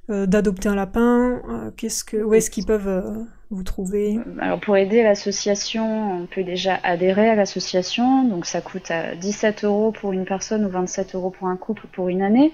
[0.10, 4.78] euh, d'adopter un lapin, euh, qu'est-ce que, où est-ce qu'ils peuvent vous trouvez Alors pour
[4.78, 8.24] aider l'association, on peut déjà adhérer à l'association.
[8.24, 11.88] Donc ça coûte à 17 euros pour une personne ou 27 euros pour un couple
[11.92, 12.54] pour une année.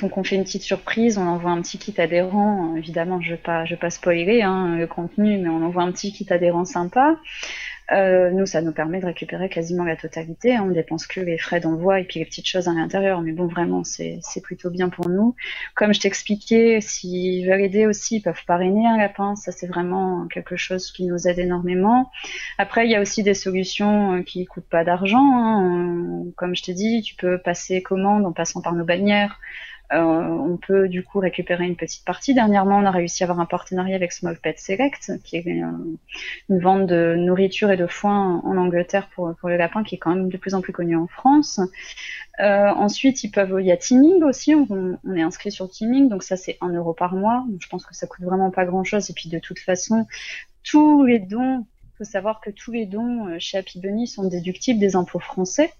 [0.00, 2.74] Donc on fait une petite surprise, on envoie un petit kit adhérent.
[2.76, 6.26] Évidemment, je ne vais pas spoiler hein, le contenu, mais on envoie un petit kit
[6.30, 7.18] adhérent sympa.
[7.90, 10.58] Euh, nous, ça nous permet de récupérer quasiment la totalité.
[10.58, 13.22] On dépense que les frais d'envoi et puis les petites choses à l'intérieur.
[13.22, 15.34] Mais bon, vraiment, c'est plutôt bien pour nous.
[15.74, 19.36] Comme je t'expliquais, s'ils veulent aider aussi, ils peuvent parrainer un lapin.
[19.36, 22.10] Ça, c'est vraiment quelque chose qui nous aide énormément.
[22.58, 25.24] Après, il y a aussi des solutions euh, qui coûtent pas d'argent.
[25.34, 26.24] Hein.
[26.36, 29.40] Comme je t'ai dit, tu peux passer commande en passant par nos bannières.
[29.92, 32.34] Euh, on peut du coup récupérer une petite partie.
[32.34, 35.98] Dernièrement, on a réussi à avoir un partenariat avec Small Pet Select, qui est une
[36.60, 40.14] vente de nourriture et de foin en Angleterre pour, pour les lapins, qui est quand
[40.14, 41.60] même de plus en plus connu en France.
[42.40, 46.36] Euh, ensuite, ils il y a Teaming aussi, on, est inscrit sur Teaming, donc ça
[46.36, 47.44] c'est un euro par mois.
[47.60, 49.10] je pense que ça coûte vraiment pas grand chose.
[49.10, 50.06] Et puis de toute façon,
[50.62, 54.28] tous les dons, il faut savoir que tous les dons euh, chez Happy Bunny sont
[54.28, 55.72] déductibles des impôts français.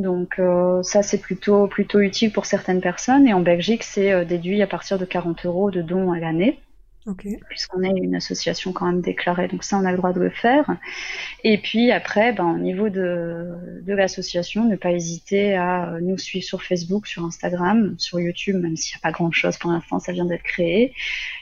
[0.00, 4.24] Donc euh, ça c'est plutôt plutôt utile pour certaines personnes et en Belgique c'est euh,
[4.24, 6.58] déduit à partir de 40 euros de dons à l'année.
[7.48, 10.28] Puisqu'on est une association quand même déclarée, donc ça on a le droit de le
[10.28, 10.66] faire.
[11.44, 16.44] Et puis après, ben, au niveau de, de l'association, ne pas hésiter à nous suivre
[16.44, 19.98] sur Facebook, sur Instagram, sur YouTube, même s'il n'y a pas grand chose pour l'instant,
[19.98, 20.92] ça vient d'être créé.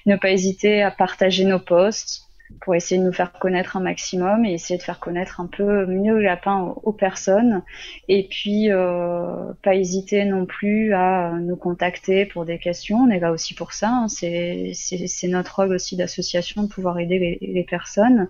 [0.07, 2.28] Ne pas hésiter à partager nos posts,
[2.61, 5.87] pour essayer de nous faire connaître un maximum et essayer de faire connaître un peu
[5.87, 7.63] mieux le lapin aux, personnes.
[8.09, 12.99] Et puis, euh, pas hésiter non plus à nous contacter pour des questions.
[12.99, 13.91] On est là aussi pour ça.
[13.91, 14.09] Hein.
[14.09, 18.29] C'est notre rôle aussi d'association de pouvoir aider les, personnes.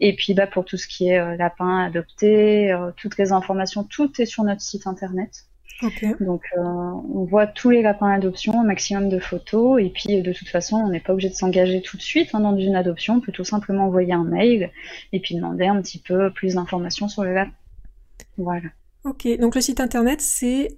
[0.00, 3.84] Et puis, bah, pour tout ce qui est euh, lapin adopté, euh, toutes les informations,
[3.84, 5.49] tout est sur notre site internet.
[6.20, 10.32] Donc euh, on voit tous les lapins d'adoption, un maximum de photos, et puis de
[10.32, 13.14] toute façon on n'est pas obligé de s'engager tout de suite hein, dans une adoption,
[13.14, 14.70] on peut tout simplement envoyer un mail
[15.12, 17.52] et puis demander un petit peu plus d'informations sur le lapin.
[18.36, 18.68] Voilà.
[19.04, 20.76] Ok, donc le site internet c'est...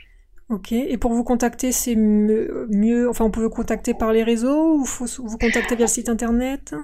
[0.50, 0.70] Ok.
[0.72, 4.84] Et pour vous contacter, c'est mieux, enfin, on peut vous contacter par les réseaux ou
[4.84, 6.74] faut vous contacter via le site internet?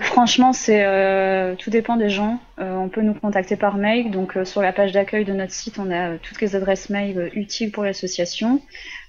[0.00, 2.40] Franchement, c'est euh, tout dépend des gens.
[2.58, 4.10] Euh, on peut nous contacter par mail.
[4.10, 7.70] Donc sur la page d'accueil de notre site, on a toutes les adresses mail utiles
[7.70, 8.60] pour l'association.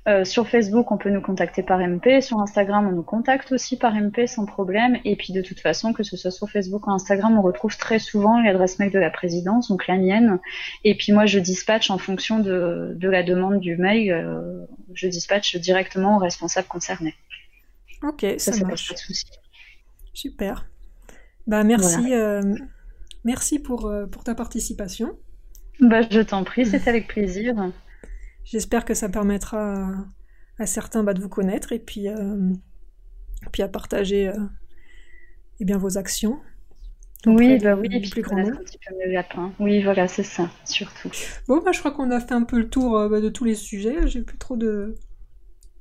[0.08, 2.22] Euh, sur Facebook, on peut nous contacter par MP.
[2.22, 5.00] Sur Instagram, on nous contacte aussi par MP sans problème.
[5.04, 7.98] Et puis de toute façon, que ce soit sur Facebook ou Instagram, on retrouve très
[7.98, 10.40] souvent l'adresse mail de la présidence, donc la mienne.
[10.84, 15.56] Et puis moi, je dispatche en fonction de, la demande du mail, euh, je dispatche
[15.56, 17.16] directement au responsable concerné.
[18.04, 18.90] Ok, ça, ça marche.
[18.90, 19.26] Pas de souci.
[20.14, 20.70] Super.
[21.48, 22.56] Bah merci, euh,
[23.24, 25.18] merci pour, pour ta participation.
[25.80, 27.56] Bah, je t'en prie, c'est avec plaisir.
[28.46, 29.92] J'espère que ça permettra
[30.60, 32.54] à, certains bah, de vous connaître et puis, euh,
[33.52, 34.38] puis à partager euh,
[35.60, 36.40] eh bien, vos actions.
[37.26, 38.52] Oui, bah oui, et plus grand
[39.08, 39.52] lapin.
[39.60, 41.10] Oui, voilà, c'est ça, surtout.
[41.48, 43.46] Bon, bah, je crois qu'on a fait un peu le tour euh, bah, de tous
[43.46, 44.08] les sujets.
[44.08, 44.96] J'ai plus trop de,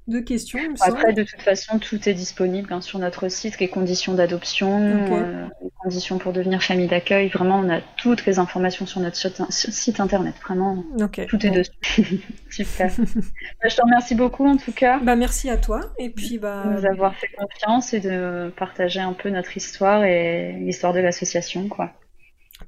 [0.06, 0.58] deux questions.
[0.80, 5.46] Après, de toute façon, tout est disponible hein, sur notre site, les conditions d'adoption, euh,
[5.62, 7.28] les conditions pour devenir famille d'accueil.
[7.28, 9.16] Vraiment, on a toutes les informations sur notre
[9.50, 10.34] site internet.
[10.44, 10.84] Vraiment,
[11.28, 12.20] tout est dessus.
[12.50, 12.90] Super.
[12.98, 14.98] Bah, je te remercie beaucoup en tout cas.
[14.98, 15.80] Bah, merci à toi.
[15.98, 16.64] Et puis, bah...
[16.66, 21.00] De nous avoir fait confiance et de partager un peu notre histoire et l'histoire de
[21.00, 21.68] l'association.
[21.68, 21.92] quoi.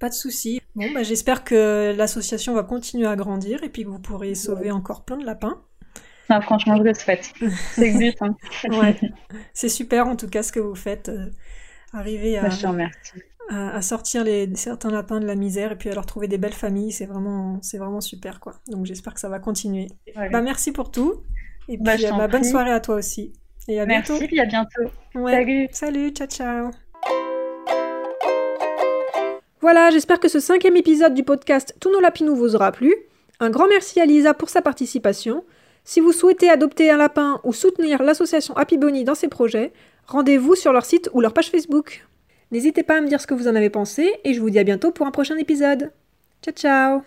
[0.00, 0.60] Pas de souci.
[0.74, 4.70] Bon, bah, j'espère que l'association va continuer à grandir et puis que vous pourrez sauver
[4.70, 5.62] encore plein de lapins
[6.42, 7.32] franchement, je le souhaite.
[7.72, 8.16] C'est le but.
[8.20, 8.36] Hein.
[9.54, 11.08] C'est super en tout cas ce que vous faites.
[11.08, 11.30] Euh,
[11.92, 12.88] arriver à, bah,
[13.48, 16.52] à, sortir les, certains lapins de la misère et puis à leur trouver des belles
[16.52, 18.60] familles, c'est vraiment, c'est vraiment super quoi.
[18.68, 19.86] Donc j'espère que ça va continuer.
[20.14, 21.22] Bah, merci pour tout.
[21.68, 23.32] Et bah, puis bah, bonne soirée à toi aussi.
[23.68, 24.14] Et à bientôt.
[24.20, 24.90] Merci, à bientôt.
[25.12, 25.68] Salut.
[25.72, 26.70] Salut, ciao ciao.
[29.60, 32.94] Voilà, j'espère que ce cinquième épisode du podcast Tous nos lapinous vous aura plu.
[33.40, 35.44] Un grand merci à Lisa pour sa participation.
[35.88, 39.72] Si vous souhaitez adopter un lapin ou soutenir l'association Happy Bunny dans ses projets,
[40.08, 42.04] rendez-vous sur leur site ou leur page Facebook.
[42.50, 44.58] N'hésitez pas à me dire ce que vous en avez pensé et je vous dis
[44.58, 45.92] à bientôt pour un prochain épisode.
[46.42, 47.02] Ciao ciao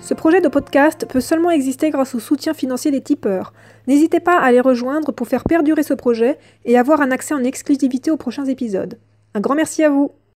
[0.00, 3.52] Ce projet de podcast peut seulement exister grâce au soutien financier des tipeurs.
[3.86, 7.44] N'hésitez pas à les rejoindre pour faire perdurer ce projet et avoir un accès en
[7.44, 8.98] exclusivité aux prochains épisodes.
[9.34, 10.10] Un grand merci à vous